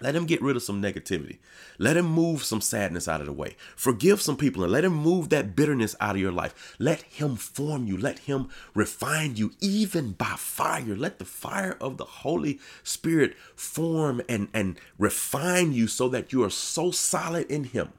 Let 0.02 0.16
him 0.16 0.26
get 0.26 0.42
rid 0.42 0.56
of 0.56 0.64
some 0.64 0.82
negativity. 0.82 1.38
Let 1.78 1.96
him 1.96 2.08
move 2.08 2.44
some 2.44 2.60
sadness 2.60 3.08
out 3.08 3.22
of 3.22 3.28
the 3.28 3.34
way. 3.34 3.56
Forgive 3.76 4.20
some 4.20 4.36
people 4.36 4.64
and 4.64 4.72
let 4.72 4.84
him 4.84 4.94
move 4.94 5.30
that 5.30 5.56
bitterness 5.56 5.96
out 6.00 6.16
of 6.16 6.22
your 6.22 6.32
life. 6.32 6.76
Let 6.80 7.04
him 7.04 7.36
form 7.36 7.86
you. 7.86 7.98
Let 7.98 8.20
him 8.20 8.50
refine 8.74 9.36
you, 9.36 9.52
even 9.62 10.14
by 10.14 10.34
fire. 10.38 10.96
Let 10.96 11.20
the 11.20 11.26
fire 11.26 11.78
of 11.80 11.98
the 11.98 12.06
Holy 12.06 12.60
Spirit 12.82 13.36
form 13.56 14.22
and, 14.28 14.48
and 14.54 14.80
refine 14.98 15.72
you 15.72 15.86
so 15.88 16.10
that 16.10 16.34
you 16.34 16.44
are 16.44 16.50
so 16.50 16.90
solid 16.90 17.50
in 17.52 17.66
him. 17.66 17.94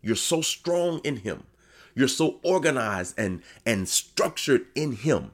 You're 0.00 0.16
so 0.16 0.40
strong 0.40 1.00
in 1.04 1.16
him. 1.16 1.44
You're 1.94 2.08
so 2.08 2.38
organized 2.42 3.18
and, 3.18 3.42
and 3.66 3.86
structured 3.88 4.66
in 4.74 4.92
him 4.92 5.32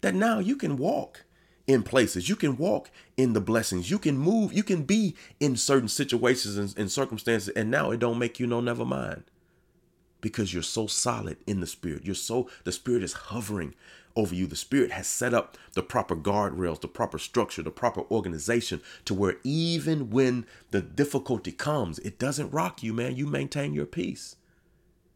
that 0.00 0.14
now 0.14 0.38
you 0.38 0.56
can 0.56 0.78
walk 0.78 1.25
in 1.66 1.82
places. 1.82 2.28
You 2.28 2.36
can 2.36 2.56
walk 2.56 2.90
in 3.16 3.32
the 3.32 3.40
blessings. 3.40 3.90
You 3.90 3.98
can 3.98 4.16
move. 4.16 4.52
You 4.52 4.62
can 4.62 4.84
be 4.84 5.16
in 5.40 5.56
certain 5.56 5.88
situations 5.88 6.56
and, 6.56 6.74
and, 6.78 6.90
circumstances. 6.90 7.48
And 7.50 7.70
now 7.70 7.90
it 7.90 7.98
don't 7.98 8.18
make 8.18 8.38
you 8.38 8.46
no 8.46 8.60
never 8.60 8.84
mind. 8.84 9.24
Because 10.20 10.54
you're 10.54 10.62
so 10.62 10.86
solid 10.86 11.38
in 11.46 11.60
the 11.60 11.66
spirit. 11.66 12.04
You're 12.04 12.14
so 12.14 12.48
the 12.64 12.72
spirit 12.72 13.02
is 13.02 13.12
hovering 13.12 13.74
over 14.14 14.34
you. 14.34 14.46
The 14.46 14.56
spirit 14.56 14.92
has 14.92 15.06
set 15.06 15.34
up 15.34 15.58
the 15.74 15.82
proper 15.82 16.16
guardrails, 16.16 16.80
the 16.80 16.88
proper 16.88 17.18
structure, 17.18 17.62
the 17.62 17.70
proper 17.70 18.02
organization 18.10 18.80
to 19.04 19.14
where 19.14 19.36
even 19.44 20.10
when 20.10 20.46
the 20.70 20.80
difficulty 20.80 21.52
comes, 21.52 21.98
it 22.00 22.18
doesn't 22.18 22.50
rock 22.50 22.82
you, 22.82 22.92
man. 22.92 23.16
You 23.16 23.26
maintain 23.26 23.74
your 23.74 23.86
peace 23.86 24.36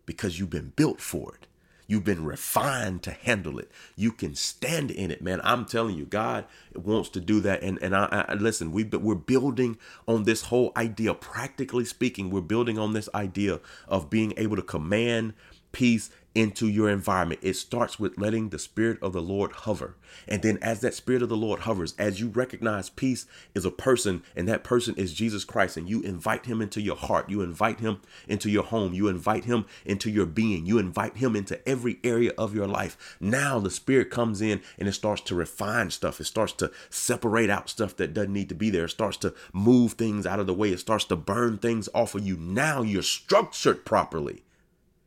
because 0.04 0.38
you've 0.38 0.50
been 0.50 0.72
built 0.76 1.00
for 1.00 1.34
it. 1.34 1.46
You've 1.90 2.04
been 2.04 2.24
refined 2.24 3.02
to 3.02 3.10
handle 3.10 3.58
it. 3.58 3.68
You 3.96 4.12
can 4.12 4.36
stand 4.36 4.92
in 4.92 5.10
it, 5.10 5.22
man. 5.22 5.40
I'm 5.42 5.64
telling 5.64 5.96
you, 5.96 6.04
God 6.04 6.44
wants 6.72 7.08
to 7.08 7.20
do 7.20 7.40
that. 7.40 7.64
And 7.64 7.82
and 7.82 7.96
I, 7.96 8.26
I 8.28 8.34
listen. 8.34 8.70
We 8.70 8.84
we're 8.84 9.16
building 9.16 9.76
on 10.06 10.22
this 10.22 10.42
whole 10.42 10.70
idea. 10.76 11.14
Practically 11.14 11.84
speaking, 11.84 12.30
we're 12.30 12.42
building 12.42 12.78
on 12.78 12.92
this 12.92 13.08
idea 13.12 13.58
of 13.88 14.08
being 14.08 14.34
able 14.36 14.54
to 14.54 14.62
command 14.62 15.34
peace 15.72 16.10
into 16.34 16.68
your 16.68 16.88
environment. 16.88 17.40
It 17.42 17.54
starts 17.54 17.98
with 17.98 18.18
letting 18.18 18.50
the 18.50 18.58
Spirit 18.58 18.98
of 19.02 19.12
the 19.12 19.22
Lord 19.22 19.52
hover. 19.52 19.96
And 20.28 20.42
then, 20.42 20.58
as 20.62 20.80
that 20.80 20.94
Spirit 20.94 21.22
of 21.22 21.28
the 21.28 21.36
Lord 21.36 21.60
hovers, 21.60 21.94
as 21.98 22.20
you 22.20 22.28
recognize 22.28 22.90
peace 22.90 23.26
is 23.54 23.64
a 23.64 23.70
person, 23.70 24.22
and 24.36 24.46
that 24.48 24.64
person 24.64 24.94
is 24.96 25.12
Jesus 25.12 25.44
Christ, 25.44 25.76
and 25.76 25.88
you 25.88 26.02
invite 26.02 26.46
him 26.46 26.60
into 26.60 26.80
your 26.80 26.96
heart, 26.96 27.28
you 27.28 27.42
invite 27.42 27.80
him 27.80 28.00
into 28.28 28.50
your 28.50 28.64
home, 28.64 28.92
you 28.92 29.08
invite 29.08 29.44
him 29.44 29.66
into 29.84 30.10
your 30.10 30.26
being, 30.26 30.66
you 30.66 30.78
invite 30.78 31.16
him 31.16 31.34
into 31.34 31.66
every 31.68 31.98
area 32.04 32.32
of 32.38 32.54
your 32.54 32.66
life. 32.66 33.16
Now, 33.20 33.58
the 33.58 33.70
Spirit 33.70 34.10
comes 34.10 34.40
in 34.40 34.60
and 34.78 34.88
it 34.88 34.92
starts 34.92 35.22
to 35.22 35.34
refine 35.34 35.90
stuff, 35.90 36.20
it 36.20 36.24
starts 36.24 36.52
to 36.54 36.70
separate 36.90 37.50
out 37.50 37.68
stuff 37.68 37.96
that 37.96 38.14
doesn't 38.14 38.32
need 38.32 38.48
to 38.50 38.54
be 38.54 38.70
there, 38.70 38.84
it 38.84 38.90
starts 38.90 39.16
to 39.18 39.34
move 39.52 39.92
things 39.94 40.26
out 40.26 40.40
of 40.40 40.46
the 40.46 40.54
way, 40.54 40.70
it 40.70 40.80
starts 40.80 41.04
to 41.06 41.16
burn 41.16 41.58
things 41.58 41.88
off 41.94 42.14
of 42.14 42.26
you. 42.26 42.36
Now, 42.36 42.82
you're 42.82 43.02
structured 43.02 43.84
properly 43.84 44.42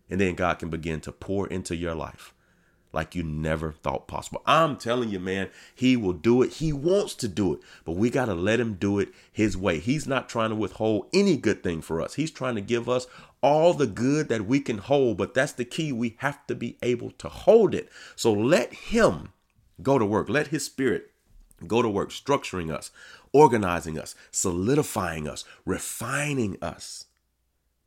and 0.09 0.19
then 0.19 0.35
God 0.35 0.59
can 0.59 0.69
begin 0.69 1.01
to 1.01 1.11
pour 1.11 1.47
into 1.47 1.75
your 1.75 1.95
life 1.95 2.33
like 2.93 3.15
you 3.15 3.23
never 3.23 3.71
thought 3.71 4.07
possible. 4.07 4.41
I'm 4.45 4.77
telling 4.77 5.09
you, 5.09 5.19
man, 5.19 5.49
he 5.73 5.97
will 5.97 6.13
do 6.13 6.43
it. 6.43 6.53
He 6.53 6.71
wants 6.71 7.15
to 7.15 7.27
do 7.27 7.53
it, 7.53 7.59
but 7.83 7.93
we 7.93 8.09
got 8.11 8.25
to 8.25 8.35
let 8.35 8.59
him 8.59 8.75
do 8.75 8.99
it 8.99 9.09
his 9.31 9.57
way. 9.57 9.79
He's 9.79 10.07
not 10.07 10.29
trying 10.29 10.51
to 10.51 10.55
withhold 10.55 11.07
any 11.11 11.35
good 11.35 11.63
thing 11.63 11.81
for 11.81 11.99
us. 11.99 12.13
He's 12.13 12.31
trying 12.31 12.55
to 12.55 12.61
give 12.61 12.87
us 12.87 13.07
all 13.41 13.73
the 13.73 13.87
good 13.87 14.29
that 14.29 14.45
we 14.45 14.59
can 14.59 14.77
hold, 14.77 15.17
but 15.17 15.33
that's 15.33 15.51
the 15.51 15.65
key. 15.65 15.91
We 15.91 16.15
have 16.19 16.45
to 16.47 16.55
be 16.55 16.77
able 16.83 17.11
to 17.11 17.27
hold 17.27 17.73
it. 17.73 17.89
So 18.15 18.31
let 18.31 18.73
him 18.73 19.33
go 19.81 19.97
to 19.97 20.05
work. 20.05 20.29
Let 20.29 20.47
his 20.47 20.63
spirit 20.63 21.11
go 21.65 21.81
to 21.81 21.89
work 21.89 22.11
structuring 22.11 22.71
us, 22.71 22.91
organizing 23.33 23.97
us, 23.97 24.13
solidifying 24.31 25.27
us, 25.27 25.43
refining 25.65 26.57
us 26.61 27.05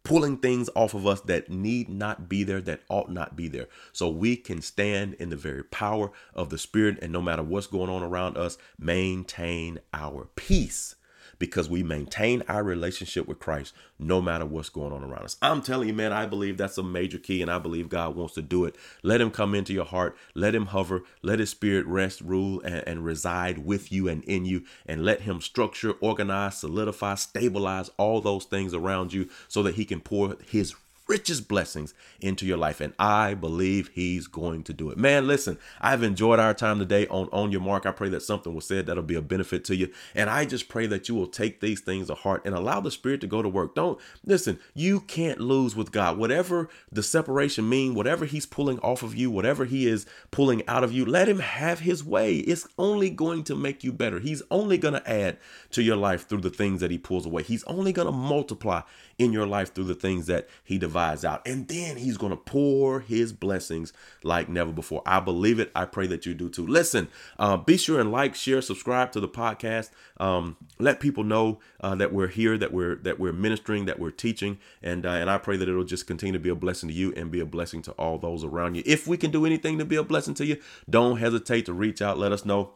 pulling 0.07 0.38
things 0.38 0.71
off 0.75 0.95
of 0.95 1.07
us 1.07 1.21
that 1.23 1.51
need 1.51 1.88
not 1.88 2.29
be 2.29 2.45
there, 2.45 2.61
that 2.61 2.81
ought 2.88 3.11
not 3.11 3.37
be 3.37 3.49
there. 3.49 3.69
So 3.92 4.09
we 4.09 4.37
can 4.37 4.62
stand 4.62 5.14
in 5.14 5.31
the 5.31 5.37
very 5.37 5.64
power 5.64 6.12
of 6.35 6.51
the 6.51 6.59
Spirit 6.59 6.99
and 7.03 7.12
no 7.12 7.21
matter 7.21 7.42
what's 7.42 7.66
going 7.66 7.90
on 7.90 8.03
around 8.03 8.37
us, 8.37 8.57
maintain 8.79 9.81
our 9.92 10.29
peace 10.37 10.95
because 11.38 11.68
we 11.68 11.83
maintain 11.83 12.42
our 12.49 12.62
relationship 12.62 13.27
with 13.27 13.38
Christ 13.38 13.75
no 13.99 14.20
matter 14.20 14.44
what's 14.44 14.68
going 14.68 14.92
on 14.92 15.03
around 15.03 15.25
us. 15.25 15.37
I'm 15.42 15.62
telling 15.62 15.88
you, 15.88 15.94
man, 15.94 16.12
I 16.12 16.27
believe 16.27 16.57
that's 16.57 16.79
a 16.79 16.83
major 16.83 17.18
key, 17.18 17.42
and 17.42 17.51
I 17.51 17.59
believe 17.59 17.88
God 17.88 18.14
wants 18.14 18.35
to 18.35 18.42
do 18.42 18.64
it. 18.64 18.77
Let 19.03 19.20
Him 19.20 19.31
come 19.31 19.55
into 19.55 19.72
your 19.72 19.85
heart, 19.85 20.16
let 20.35 20.55
Him 20.55 20.66
hover, 20.66 21.03
let 21.22 21.38
His 21.38 21.51
Spirit 21.51 21.87
rest, 21.87 22.20
rule, 22.20 22.61
and, 22.62 22.87
and 22.87 23.05
reside 23.05 23.59
with 23.59 23.90
you 23.92 24.09
and 24.09 24.22
in 24.25 24.44
you, 24.44 24.64
and 24.87 25.05
let 25.05 25.22
Him 25.22 25.40
structure, 25.40 25.92
organize, 26.01 26.59
solidify, 26.59 27.14
stabilize 27.14 27.90
all 27.96 28.20
those 28.20 28.44
things 28.44 28.75
around 28.75 29.12
you 29.12 29.29
so 29.49 29.62
that 29.62 29.75
He 29.75 29.85
can 29.85 30.01
pour 30.01 30.37
His 30.46 30.75
richest 31.09 31.49
blessings 31.49 31.95
into 32.21 32.47
your 32.47 32.57
life. 32.57 32.81
And 32.81 32.92
I 32.99 33.35
believe 33.35 33.90
he's 33.95 34.27
going 34.27 34.62
to 34.64 34.73
do 34.73 34.90
it. 34.90 34.99
Man, 34.99 35.27
listen, 35.27 35.59
I've 35.81 36.03
enjoyed 36.03 36.38
our 36.38 36.55
time 36.55 36.79
today 36.79 37.07
on 37.09 37.29
On 37.33 37.53
Your 37.53 37.61
Mark. 37.61 37.87
I 37.87 37.92
pray 37.92 38.09
that 38.11 38.23
something 38.23 38.55
was 38.55 38.66
said 38.66 38.87
that'll 38.87 39.03
be 39.03 39.14
a 39.14 39.23
benefit 39.23 39.64
to 39.66 39.77
you. 39.77 39.90
And 40.14 40.29
I 40.29 40.45
just 40.45 40.69
pray 40.69 40.87
that 40.87 41.09
you 41.09 41.14
will 41.14 41.27
take 41.27 41.61
these 41.61 41.81
things 41.81 42.09
to 42.09 42.14
heart 42.14 42.42
and 42.45 42.55
allow 42.55 42.81
the 42.81 42.90
Spirit 42.90 43.21
to 43.21 43.27
go 43.27 43.42
to 43.42 43.49
work. 43.49 43.75
Don't 43.75 44.01
listen, 44.25 44.59
you 44.75 45.01
can't 45.01 45.40
lose 45.40 45.77
with 45.77 45.92
God. 45.92 46.19
Whatever 46.19 46.69
the 46.90 47.03
separation 47.03 47.69
mean, 47.69 47.95
whatever 47.95 48.25
he's 48.25 48.47
pulling 48.47 48.79
off 48.81 49.03
of 49.03 49.14
you, 49.14 49.31
whatever 49.31 49.64
he 49.64 49.87
is 49.87 50.07
pulling 50.31 50.66
out 50.69 50.85
of 50.85 50.92
you, 50.92 51.05
let 51.05 51.29
him 51.29 51.38
have 51.38 51.81
his 51.81 52.05
way. 52.05 52.37
It's 52.38 52.66
only 52.79 53.11
going 53.11 53.45
to 53.45 53.55
make 53.55 53.85
you 53.85 53.92
better. 53.92 54.19
He's 54.19 54.42
only 54.51 54.79
going 54.79 54.95
to 54.95 55.11
add 55.11 55.38
to 55.71 55.83
your 55.83 55.97
life 55.97 56.27
through 56.29 56.40
the 56.40 56.51
things 56.51 56.81
that 56.81 56.90
he 56.90 56.99
pulls 56.99 57.27
away. 57.27 57.42
He's 57.42 57.64
only 57.64 57.92
going 57.92 58.07
to 58.07 58.12
multiply 58.12 58.83
in 59.18 59.33
your 59.33 59.46
life 59.46 59.74
through 59.74 59.85
the 59.85 59.94
things 59.94 60.26
that 60.26 60.48
he 60.62 60.79
divides 60.79 61.24
out. 61.24 61.46
And 61.46 61.66
then 61.68 61.96
he's 61.96 62.18
going 62.18 62.31
to 62.31 62.37
pour 62.37 63.00
his 63.00 63.33
blessings 63.33 63.92
like 64.22 64.48
never 64.48 64.72
before. 64.72 65.02
I 65.07 65.20
believe 65.20 65.59
it. 65.59 65.70
I 65.74 65.87
pray 65.87 66.07
that 66.09 66.26
you 66.26 66.35
do 66.35 66.48
too. 66.48 66.66
Listen, 66.66 67.09
uh, 67.38 67.57
be 67.57 67.76
sure 67.76 68.00
and 68.00 68.12
like, 68.12 68.35
share, 68.35 68.61
subscribe 68.61 69.12
to 69.12 69.20
the 69.20 69.29
podcast. 69.29 69.90
Um, 70.18 70.57
let 70.79 71.00
people 71.00 71.24
know 71.24 71.61
uh, 71.81 71.94
that 71.94 72.12
we're 72.12 72.29
here, 72.29 72.59
that 72.59 72.72
we're 72.72 72.96
that 72.96 73.18
we're 73.18 73.33
ministering, 73.33 73.87
that 73.87 73.98
we're 73.98 74.11
teaching, 74.11 74.59
and 74.83 75.05
uh, 75.05 75.11
and 75.11 75.31
I 75.31 75.38
pray 75.38 75.57
that 75.57 75.68
it'll 75.68 75.85
just 75.85 76.07
continue 76.07 76.33
to 76.33 76.38
be 76.38 76.48
a 76.48 76.55
blessing 76.55 76.88
to 76.88 76.94
you 76.94 77.12
and 77.16 77.31
be 77.31 77.40
a 77.40 77.46
blessing 77.46 77.83
to 77.83 77.92
all 77.92 78.18
those 78.18 78.44
around 78.44 78.74
you. 78.76 78.83
If 78.87 79.07
we 79.07 79.16
can 79.16 79.31
do 79.31 79.46
anything 79.46 79.79
to 79.79 79.85
be 79.85 79.96
a 79.96 80.02
blessing 80.02 80.35
to 80.35 80.46
you, 80.46 80.59
don't 80.88 81.18
hesitate 81.18 81.66
to 81.66 81.72
reach 81.72 82.00
out. 82.00 82.18
Let 82.18 82.33
us 82.33 82.44
know 82.44 82.72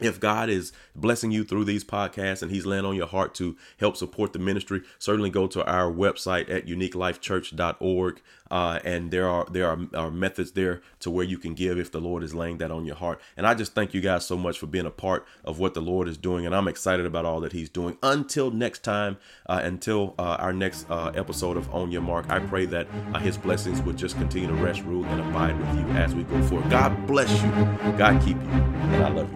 if 0.00 0.20
God 0.20 0.48
is 0.50 0.72
blessing 0.94 1.30
you 1.30 1.44
through 1.44 1.64
these 1.64 1.84
podcasts 1.84 2.42
and 2.42 2.50
He's 2.50 2.66
laying 2.66 2.84
on 2.84 2.96
your 2.96 3.06
heart 3.06 3.34
to 3.36 3.56
help 3.78 3.96
support 3.96 4.32
the 4.32 4.38
ministry, 4.38 4.82
certainly 4.98 5.30
go 5.30 5.46
to 5.46 5.64
our 5.64 5.90
website 5.90 6.50
at 6.50 6.66
uniquelifechurch.org. 6.66 8.20
Uh, 8.50 8.78
and 8.84 9.10
there 9.10 9.28
are 9.28 9.46
there 9.50 9.68
are, 9.68 9.78
are, 9.94 10.10
methods 10.10 10.52
there 10.52 10.80
to 11.00 11.10
where 11.10 11.24
you 11.24 11.38
can 11.38 11.54
give 11.54 11.78
if 11.78 11.90
the 11.90 12.00
Lord 12.00 12.22
is 12.22 12.34
laying 12.34 12.58
that 12.58 12.70
on 12.70 12.84
your 12.84 12.96
heart. 12.96 13.20
And 13.36 13.46
I 13.46 13.54
just 13.54 13.74
thank 13.74 13.92
you 13.94 14.00
guys 14.00 14.24
so 14.26 14.36
much 14.36 14.58
for 14.58 14.66
being 14.66 14.86
a 14.86 14.90
part 14.90 15.26
of 15.44 15.58
what 15.58 15.74
the 15.74 15.80
Lord 15.80 16.08
is 16.08 16.16
doing, 16.16 16.46
and 16.46 16.54
I'm 16.54 16.68
excited 16.68 17.06
about 17.06 17.24
all 17.24 17.40
that 17.40 17.52
He's 17.52 17.68
doing. 17.68 17.98
Until 18.02 18.50
next 18.50 18.82
time, 18.84 19.18
uh, 19.46 19.60
until 19.62 20.14
uh, 20.18 20.36
our 20.38 20.52
next 20.52 20.86
uh, 20.90 21.12
episode 21.14 21.56
of 21.56 21.72
On 21.74 21.90
Your 21.90 22.02
Mark, 22.02 22.30
I 22.30 22.38
pray 22.38 22.66
that 22.66 22.86
uh, 23.14 23.18
His 23.18 23.36
blessings 23.36 23.82
would 23.82 23.96
just 23.96 24.16
continue 24.16 24.48
to 24.48 24.54
rest, 24.54 24.82
rule, 24.82 25.04
and 25.04 25.20
abide 25.20 25.58
with 25.58 25.74
you 25.78 25.86
as 25.96 26.14
we 26.14 26.22
go 26.24 26.40
forward. 26.42 26.70
God 26.70 27.06
bless 27.06 27.30
you, 27.42 27.50
God 27.98 28.22
keep 28.22 28.36
you, 28.36 28.48
and 28.48 29.04
I 29.04 29.08
love 29.08 29.32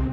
you. 0.00 0.05